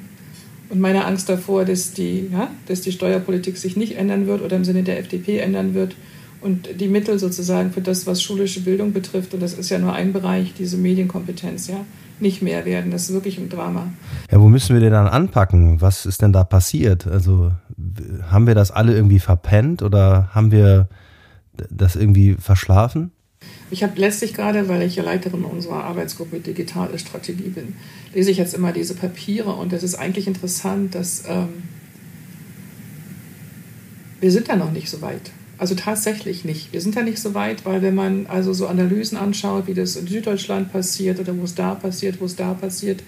Und 0.70 0.80
meine 0.80 1.04
Angst 1.04 1.28
davor, 1.28 1.64
dass 1.64 1.92
die, 1.92 2.28
ja, 2.32 2.50
dass 2.66 2.80
die 2.80 2.92
Steuerpolitik 2.92 3.56
sich 3.56 3.76
nicht 3.76 3.96
ändern 3.96 4.26
wird 4.26 4.42
oder 4.42 4.56
im 4.56 4.64
Sinne 4.64 4.82
der 4.82 4.98
FDP 4.98 5.38
ändern 5.38 5.74
wird 5.74 5.94
und 6.40 6.68
die 6.80 6.88
Mittel 6.88 7.18
sozusagen 7.18 7.72
für 7.72 7.80
das, 7.80 8.06
was 8.06 8.22
schulische 8.22 8.60
Bildung 8.60 8.92
betrifft, 8.92 9.34
und 9.34 9.42
das 9.42 9.54
ist 9.54 9.70
ja 9.70 9.78
nur 9.78 9.92
ein 9.94 10.12
Bereich, 10.12 10.52
diese 10.58 10.76
Medienkompetenz, 10.76 11.68
ja, 11.68 11.84
nicht 12.20 12.42
mehr 12.42 12.64
werden. 12.64 12.90
Das 12.90 13.02
ist 13.02 13.12
wirklich 13.12 13.38
ein 13.38 13.48
Drama. 13.48 13.88
Ja, 14.30 14.40
wo 14.40 14.48
müssen 14.48 14.74
wir 14.74 14.80
denn 14.80 14.92
dann 14.92 15.06
anpacken? 15.06 15.80
Was 15.80 16.06
ist 16.06 16.22
denn 16.22 16.32
da 16.32 16.44
passiert? 16.44 17.06
Also 17.06 17.52
haben 18.30 18.46
wir 18.46 18.54
das 18.54 18.70
alle 18.70 18.94
irgendwie 18.94 19.20
verpennt 19.20 19.82
oder 19.82 20.30
haben 20.34 20.50
wir 20.50 20.88
das 21.70 21.96
irgendwie 21.96 22.34
verschlafen? 22.34 23.12
Ich 23.70 23.82
habe 23.82 23.98
letztlich 24.00 24.34
gerade, 24.34 24.68
weil 24.68 24.82
ich 24.82 24.96
ja 24.96 25.02
Leiterin 25.02 25.44
unserer 25.44 25.84
Arbeitsgruppe 25.84 26.40
Digitale 26.40 26.98
Strategie 26.98 27.50
bin, 27.50 27.74
lese 28.14 28.30
ich 28.30 28.38
jetzt 28.38 28.54
immer 28.54 28.72
diese 28.72 28.94
Papiere 28.94 29.52
und 29.52 29.72
es 29.72 29.82
ist 29.82 29.94
eigentlich 29.94 30.26
interessant, 30.26 30.94
dass 30.94 31.24
ähm, 31.28 31.48
wir 34.20 34.32
sind 34.32 34.48
da 34.48 34.56
noch 34.56 34.72
nicht 34.72 34.90
so 34.90 35.02
weit. 35.02 35.30
Also 35.58 35.74
tatsächlich 35.74 36.44
nicht. 36.44 36.72
Wir 36.72 36.80
sind 36.80 36.96
da 36.96 37.02
nicht 37.02 37.18
so 37.18 37.34
weit, 37.34 37.66
weil 37.66 37.82
wenn 37.82 37.94
man 37.94 38.26
also 38.26 38.52
so 38.52 38.68
Analysen 38.68 39.18
anschaut, 39.18 39.66
wie 39.66 39.74
das 39.74 39.96
in 39.96 40.06
Süddeutschland 40.06 40.72
passiert 40.72 41.18
oder 41.18 41.36
wo 41.36 41.42
es 41.42 41.56
da 41.56 41.74
passiert, 41.74 42.20
wo 42.20 42.26
es 42.26 42.36
da 42.36 42.54
passiert, 42.54 43.02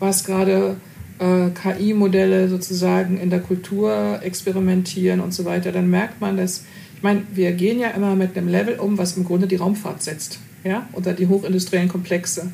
was 0.00 0.24
gerade 0.24 0.76
äh, 1.20 1.50
KI-Modelle 1.50 2.48
sozusagen 2.48 3.18
in 3.18 3.30
der 3.30 3.38
Kultur 3.38 4.18
experimentieren 4.22 5.20
und 5.20 5.32
so 5.32 5.44
weiter, 5.44 5.70
dann 5.70 5.88
merkt 5.90 6.20
man, 6.20 6.36
dass, 6.36 6.64
ich 6.96 7.02
meine, 7.04 7.22
wir 7.32 7.52
gehen 7.52 7.78
ja 7.78 7.90
immer 7.90 8.16
mit 8.16 8.36
einem 8.36 8.48
Level 8.48 8.80
um, 8.80 8.98
was 8.98 9.16
im 9.16 9.24
Grunde 9.24 9.46
die 9.46 9.56
Raumfahrt 9.56 10.02
setzt, 10.02 10.40
ja, 10.64 10.88
oder 10.94 11.12
die 11.12 11.28
hochindustriellen 11.28 11.88
Komplexe. 11.88 12.50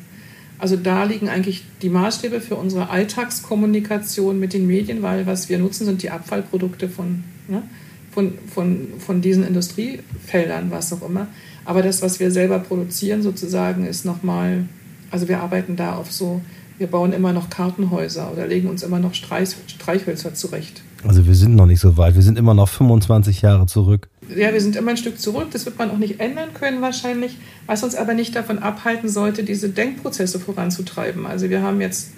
Also 0.59 0.75
da 0.75 1.05
liegen 1.05 1.29
eigentlich 1.29 1.63
die 1.81 1.89
Maßstäbe 1.89 2.41
für 2.41 2.55
unsere 2.55 2.89
Alltagskommunikation 2.89 4.39
mit 4.39 4.53
den 4.53 4.67
Medien, 4.67 5.01
weil 5.01 5.25
was 5.25 5.49
wir 5.49 5.57
nutzen, 5.57 5.85
sind 5.85 6.03
die 6.03 6.11
Abfallprodukte 6.11 6.89
von 6.89 7.23
ne, 7.47 7.63
von, 8.11 8.33
von, 8.53 8.87
von 8.99 9.21
diesen 9.21 9.45
Industriefeldern, 9.45 10.71
was 10.71 10.91
auch 10.93 11.07
immer. 11.07 11.27
Aber 11.65 11.81
das, 11.81 12.01
was 12.01 12.19
wir 12.19 12.31
selber 12.31 12.59
produzieren, 12.59 13.21
sozusagen, 13.21 13.85
ist 13.85 14.05
nochmal, 14.05 14.65
also 15.11 15.27
wir 15.27 15.39
arbeiten 15.39 15.75
da 15.75 15.95
auf 15.95 16.11
so, 16.11 16.41
wir 16.79 16.87
bauen 16.87 17.13
immer 17.13 17.33
noch 17.33 17.49
Kartenhäuser 17.49 18.31
oder 18.31 18.47
legen 18.47 18.69
uns 18.69 18.83
immer 18.83 18.99
noch 18.99 19.13
Streich, 19.13 19.49
Streichhölzer 19.67 20.33
zurecht. 20.33 20.81
Also 21.05 21.25
wir 21.27 21.35
sind 21.35 21.55
noch 21.55 21.65
nicht 21.65 21.79
so 21.79 21.97
weit, 21.97 22.15
wir 22.15 22.21
sind 22.21 22.37
immer 22.37 22.53
noch 22.53 22.69
25 22.69 23.41
Jahre 23.41 23.65
zurück. 23.67 24.09
ja, 24.35 24.51
wir 24.53 24.61
sind 24.61 24.75
immer 24.75 24.91
ein 24.91 24.97
Stück 24.97 25.19
zurück, 25.19 25.47
das 25.51 25.65
wird 25.65 25.77
man 25.77 25.91
auch 25.91 25.97
nicht 25.97 26.19
ändern 26.19 26.49
können 26.53 26.81
wahrscheinlich, 26.81 27.37
was 27.67 27.83
uns 27.83 27.95
aber 27.95 28.13
nicht 28.13 28.35
davon 28.35 28.59
abhalten 28.59 29.09
sollte, 29.09 29.43
diese 29.43 29.69
Denkprozesse 29.69 30.39
voranzutreiben. 30.39 31.25
Also 31.25 31.49
wir 31.49 31.61
haben 31.61 31.81
jetzt, 31.81 32.11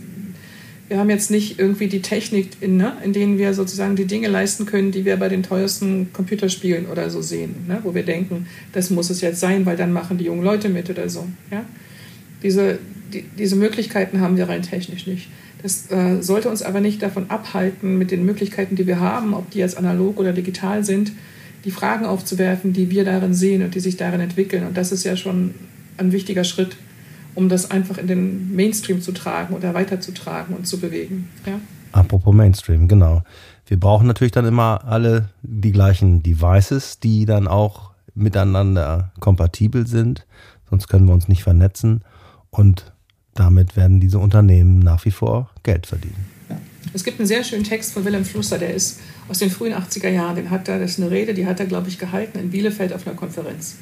wir 0.91 0.99
haben 0.99 1.09
jetzt 1.09 1.31
nicht 1.31 1.57
irgendwie 1.57 1.87
die 1.87 2.01
Technik, 2.01 2.49
in, 2.59 2.75
ne, 2.75 2.97
in 3.01 3.13
denen 3.13 3.37
wir 3.37 3.53
sozusagen 3.53 3.95
die 3.95 4.03
Dinge 4.03 4.27
leisten 4.27 4.65
können, 4.65 4.91
die 4.91 5.05
wir 5.05 5.15
bei 5.15 5.29
den 5.29 5.41
teuersten 5.41 6.11
Computerspielen 6.11 6.87
oder 6.87 7.09
so 7.09 7.21
sehen, 7.21 7.55
ne, 7.65 7.79
wo 7.83 7.95
wir 7.95 8.03
denken, 8.03 8.47
das 8.73 8.89
muss 8.89 9.09
es 9.09 9.21
jetzt 9.21 9.39
sein, 9.39 9.65
weil 9.65 9.77
dann 9.77 9.93
machen 9.93 10.17
die 10.17 10.25
jungen 10.25 10.43
Leute 10.43 10.67
mit 10.67 10.89
oder 10.89 11.07
so. 11.07 11.25
Ja? 11.49 11.63
Diese, 12.43 12.77
die, 13.13 13.23
diese 13.39 13.55
Möglichkeiten 13.55 14.19
haben 14.19 14.35
wir 14.35 14.49
rein 14.49 14.63
technisch 14.63 15.07
nicht. 15.07 15.29
Das 15.63 15.89
äh, 15.91 16.21
sollte 16.21 16.49
uns 16.49 16.61
aber 16.61 16.81
nicht 16.81 17.01
davon 17.01 17.29
abhalten, 17.29 17.97
mit 17.97 18.11
den 18.11 18.25
Möglichkeiten, 18.25 18.75
die 18.75 18.85
wir 18.85 18.99
haben, 18.99 19.33
ob 19.33 19.49
die 19.49 19.59
jetzt 19.59 19.77
analog 19.77 20.19
oder 20.19 20.33
digital 20.33 20.83
sind, 20.83 21.13
die 21.63 21.71
Fragen 21.71 22.05
aufzuwerfen, 22.05 22.73
die 22.73 22.91
wir 22.91 23.05
darin 23.05 23.33
sehen 23.33 23.63
und 23.63 23.75
die 23.75 23.79
sich 23.79 23.95
darin 23.95 24.19
entwickeln. 24.19 24.67
Und 24.67 24.75
das 24.75 24.91
ist 24.91 25.05
ja 25.05 25.15
schon 25.15 25.53
ein 25.95 26.11
wichtiger 26.11 26.43
Schritt, 26.43 26.75
um 27.35 27.49
das 27.49 27.71
einfach 27.71 27.97
in 27.97 28.07
den 28.07 28.55
Mainstream 28.55 29.01
zu 29.01 29.11
tragen 29.11 29.55
oder 29.55 29.73
weiterzutragen 29.73 30.55
und 30.55 30.67
zu 30.67 30.79
bewegen. 30.79 31.29
Ja? 31.45 31.59
Apropos 31.91 32.33
Mainstream, 32.33 32.87
genau. 32.87 33.23
Wir 33.67 33.79
brauchen 33.79 34.07
natürlich 34.07 34.31
dann 34.31 34.45
immer 34.45 34.85
alle 34.85 35.29
die 35.43 35.71
gleichen 35.71 36.23
Devices, 36.23 36.99
die 36.99 37.25
dann 37.25 37.47
auch 37.47 37.91
miteinander 38.15 39.11
kompatibel 39.19 39.87
sind. 39.87 40.25
Sonst 40.69 40.87
können 40.87 41.07
wir 41.07 41.13
uns 41.13 41.27
nicht 41.27 41.43
vernetzen. 41.43 42.03
Und 42.49 42.91
damit 43.33 43.77
werden 43.77 43.99
diese 43.99 44.19
Unternehmen 44.19 44.79
nach 44.79 45.05
wie 45.05 45.11
vor 45.11 45.49
Geld 45.63 45.87
verdienen. 45.87 46.25
Ja. 46.49 46.57
Es 46.93 47.03
gibt 47.03 47.19
einen 47.19 47.27
sehr 47.27 47.43
schönen 47.43 47.63
Text 47.63 47.93
von 47.93 48.03
Willem 48.03 48.25
Flusser, 48.25 48.57
der 48.57 48.73
ist 48.73 48.99
aus 49.29 49.39
den 49.39 49.49
frühen 49.49 49.73
80er 49.73 50.09
Jahren. 50.09 50.35
Den 50.35 50.49
hat 50.49 50.67
er, 50.67 50.79
das 50.79 50.91
ist 50.91 50.99
eine 50.99 51.11
Rede, 51.11 51.33
die 51.33 51.45
hat 51.45 51.59
er, 51.59 51.65
glaube 51.65 51.87
ich, 51.87 51.97
gehalten 51.97 52.39
in 52.39 52.51
Bielefeld 52.51 52.91
auf 52.93 53.07
einer 53.07 53.15
Konferenz. 53.15 53.77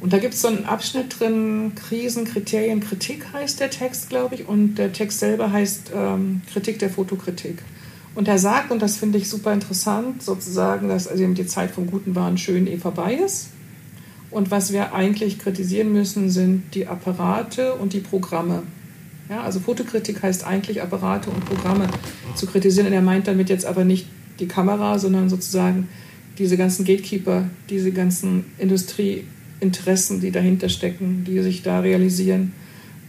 Und 0.00 0.12
da 0.12 0.18
gibt 0.18 0.34
es 0.34 0.42
so 0.42 0.48
einen 0.48 0.66
Abschnitt 0.66 1.18
drin, 1.18 1.72
Krisen, 1.74 2.26
Kriterien, 2.26 2.80
Kritik 2.80 3.32
heißt 3.32 3.60
der 3.60 3.70
Text, 3.70 4.10
glaube 4.10 4.34
ich. 4.34 4.48
Und 4.48 4.76
der 4.76 4.92
Text 4.92 5.20
selber 5.20 5.50
heißt 5.50 5.92
ähm, 5.94 6.42
Kritik 6.52 6.78
der 6.78 6.90
Fotokritik. 6.90 7.62
Und 8.14 8.28
er 8.28 8.38
sagt, 8.38 8.70
und 8.70 8.80
das 8.80 8.96
finde 8.96 9.18
ich 9.18 9.28
super 9.28 9.52
interessant, 9.52 10.22
sozusagen, 10.22 10.88
dass 10.88 11.06
also 11.06 11.26
die 11.26 11.46
Zeit 11.46 11.70
vom 11.70 11.86
Guten 11.86 12.14
Waren 12.14 12.38
schön 12.38 12.66
eh 12.66 12.78
vorbei 12.78 13.14
ist. 13.14 13.48
Und 14.30 14.50
was 14.50 14.72
wir 14.72 14.94
eigentlich 14.94 15.38
kritisieren 15.38 15.92
müssen, 15.92 16.30
sind 16.30 16.74
die 16.74 16.86
Apparate 16.86 17.74
und 17.74 17.92
die 17.92 18.00
Programme. 18.00 18.62
Ja, 19.28 19.42
also 19.42 19.60
Fotokritik 19.60 20.22
heißt 20.22 20.46
eigentlich 20.46 20.82
Apparate 20.82 21.30
und 21.30 21.44
Programme 21.44 21.88
zu 22.34 22.46
kritisieren. 22.46 22.86
Und 22.86 22.92
er 22.92 23.02
meint 23.02 23.28
damit 23.28 23.48
jetzt 23.48 23.66
aber 23.66 23.84
nicht 23.84 24.06
die 24.40 24.48
Kamera, 24.48 24.98
sondern 24.98 25.28
sozusagen 25.28 25.88
diese 26.38 26.56
ganzen 26.56 26.84
Gatekeeper, 26.84 27.44
diese 27.70 27.92
ganzen 27.92 28.44
Industrieinteressen, 29.60 30.20
die 30.20 30.30
dahinter 30.30 30.68
stecken, 30.68 31.24
die 31.26 31.40
sich 31.40 31.62
da 31.62 31.80
realisieren. 31.80 32.52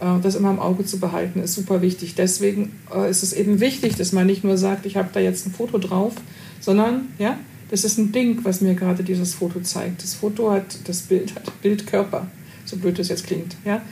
Äh, 0.00 0.20
das 0.22 0.34
immer 0.34 0.50
im 0.50 0.58
Auge 0.58 0.84
zu 0.84 0.98
behalten, 0.98 1.42
ist 1.42 1.54
super 1.54 1.82
wichtig. 1.82 2.14
Deswegen 2.14 2.72
äh, 2.94 3.10
ist 3.10 3.22
es 3.22 3.32
eben 3.32 3.60
wichtig, 3.60 3.96
dass 3.96 4.12
man 4.12 4.26
nicht 4.26 4.44
nur 4.44 4.56
sagt, 4.56 4.86
ich 4.86 4.96
habe 4.96 5.10
da 5.12 5.20
jetzt 5.20 5.46
ein 5.46 5.52
Foto 5.52 5.78
drauf, 5.78 6.14
sondern 6.60 7.08
ja, 7.18 7.38
das 7.70 7.84
ist 7.84 7.98
ein 7.98 8.12
Ding, 8.12 8.40
was 8.44 8.60
mir 8.60 8.74
gerade 8.74 9.02
dieses 9.02 9.34
Foto 9.34 9.60
zeigt. 9.60 10.02
Das 10.02 10.14
Foto 10.14 10.50
hat, 10.50 10.78
das 10.86 11.02
Bild 11.02 11.34
hat 11.34 11.60
Bildkörper, 11.60 12.28
so 12.64 12.76
blöd 12.76 12.98
das 12.98 13.08
jetzt 13.08 13.26
klingt. 13.26 13.56
Ja? 13.64 13.82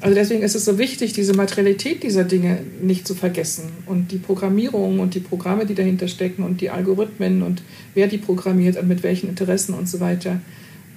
Also 0.00 0.14
deswegen 0.14 0.42
ist 0.42 0.56
es 0.56 0.64
so 0.64 0.78
wichtig, 0.78 1.12
diese 1.12 1.34
Materialität 1.34 2.02
dieser 2.02 2.24
Dinge 2.24 2.60
nicht 2.80 3.06
zu 3.06 3.14
vergessen 3.14 3.64
und 3.86 4.10
die 4.10 4.16
Programmierung 4.16 4.98
und 4.98 5.14
die 5.14 5.20
Programme, 5.20 5.66
die 5.66 5.74
dahinter 5.74 6.08
stecken 6.08 6.42
und 6.42 6.62
die 6.62 6.70
Algorithmen 6.70 7.42
und 7.42 7.62
wer 7.94 8.08
die 8.08 8.18
programmiert 8.18 8.78
und 8.78 8.88
mit 8.88 9.02
welchen 9.02 9.28
Interessen 9.28 9.74
und 9.74 9.88
so 9.88 10.00
weiter. 10.00 10.40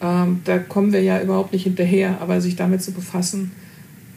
Ähm, 0.04 0.42
da 0.44 0.60
kommen 0.60 0.92
wir 0.92 1.02
ja 1.02 1.22
überhaupt 1.22 1.54
nicht 1.54 1.64
hinterher, 1.64 2.18
aber 2.20 2.42
sich 2.42 2.58
damit 2.58 2.84
zu 2.84 2.92
befassen, 2.92 3.54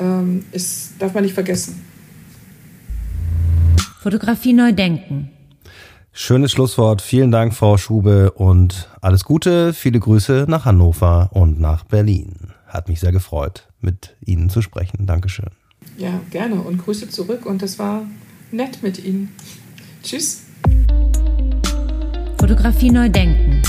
ähm, 0.00 0.44
ist, 0.50 0.94
darf 0.98 1.14
man 1.14 1.22
nicht 1.22 1.34
vergessen. 1.34 1.82
Fotografie 4.00 4.52
neu 4.52 4.72
denken. 4.72 5.30
Schönes 6.12 6.52
Schlusswort. 6.52 7.02
Vielen 7.02 7.30
Dank, 7.30 7.54
Frau 7.54 7.76
Schube, 7.76 8.32
und 8.32 8.88
alles 9.00 9.24
Gute. 9.24 9.72
Viele 9.72 10.00
Grüße 10.00 10.46
nach 10.48 10.64
Hannover 10.64 11.30
und 11.32 11.60
nach 11.60 11.84
Berlin. 11.84 12.52
Hat 12.66 12.88
mich 12.88 13.00
sehr 13.00 13.12
gefreut, 13.12 13.68
mit 13.80 14.16
Ihnen 14.24 14.50
zu 14.50 14.62
sprechen. 14.62 15.06
Dankeschön. 15.06 15.50
Ja, 15.98 16.20
gerne 16.30 16.56
und 16.56 16.78
Grüße 16.78 17.10
zurück. 17.10 17.46
Und 17.46 17.62
es 17.62 17.78
war 17.78 18.02
nett 18.50 18.82
mit 18.82 19.04
Ihnen. 19.04 19.28
Tschüss. 20.02 20.42
Fotografie 22.38 22.90
neu 22.90 23.08
denken. 23.08 23.62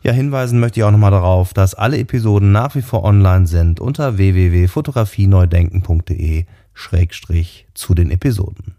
Ja, 0.03 0.11
hinweisen 0.11 0.59
möchte 0.59 0.79
ich 0.79 0.83
auch 0.83 0.91
nochmal 0.91 1.11
darauf, 1.11 1.53
dass 1.53 1.75
alle 1.75 1.99
Episoden 1.99 2.51
nach 2.51 2.73
wie 2.75 2.81
vor 2.81 3.03
online 3.03 3.45
sind 3.45 3.79
unter 3.79 4.17
www.fotografieneudenken.de 4.17 6.45
Schrägstrich 6.73 7.67
zu 7.75 7.93
den 7.93 8.09
Episoden. 8.09 8.77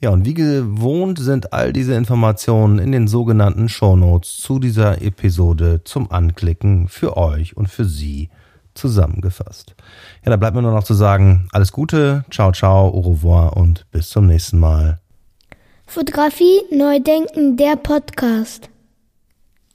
Ja, 0.00 0.08
und 0.10 0.26
wie 0.26 0.34
gewohnt 0.34 1.18
sind 1.18 1.52
all 1.52 1.72
diese 1.72 1.94
Informationen 1.94 2.78
in 2.78 2.92
den 2.92 3.08
sogenannten 3.08 3.68
Shownotes 3.68 4.36
zu 4.38 4.58
dieser 4.58 5.02
Episode 5.02 5.82
zum 5.84 6.10
Anklicken 6.10 6.88
für 6.88 7.16
euch 7.16 7.56
und 7.56 7.68
für 7.68 7.86
Sie 7.86 8.28
zusammengefasst. 8.74 9.74
Ja, 10.24 10.30
da 10.30 10.36
bleibt 10.36 10.54
mir 10.54 10.62
nur 10.62 10.72
noch 10.72 10.84
zu 10.84 10.94
sagen, 10.94 11.48
alles 11.52 11.72
Gute, 11.72 12.24
ciao, 12.30 12.52
ciao, 12.52 12.88
au 12.88 13.00
revoir 13.00 13.56
und 13.56 13.86
bis 13.90 14.10
zum 14.10 14.26
nächsten 14.26 14.58
Mal. 14.58 15.00
Fotografie 15.86 16.60
Neudenken, 16.70 17.56
der 17.56 17.76
Podcast. 17.76 18.68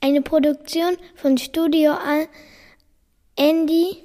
Eine 0.03 0.23
Produktion 0.23 0.97
von 1.13 1.37
Studio 1.37 1.93
Andy. 3.35 3.97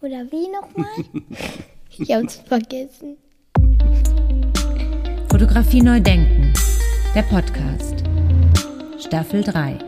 Oder 0.00 0.24
wie 0.32 0.48
nochmal? 0.48 1.04
ich 1.98 2.10
hab's 2.10 2.36
vergessen. 2.36 3.18
Fotografie 5.30 5.82
neu 5.82 6.00
denken. 6.00 6.54
Der 7.14 7.24
Podcast. 7.24 8.02
Staffel 8.98 9.44
3. 9.44 9.78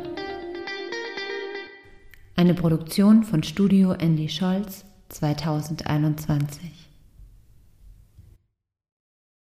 Eine 2.36 2.52
Produktion 2.52 3.24
von 3.24 3.42
Studio 3.42 3.92
Andy 3.92 4.28
Scholz 4.28 4.84
2021. 5.09 6.76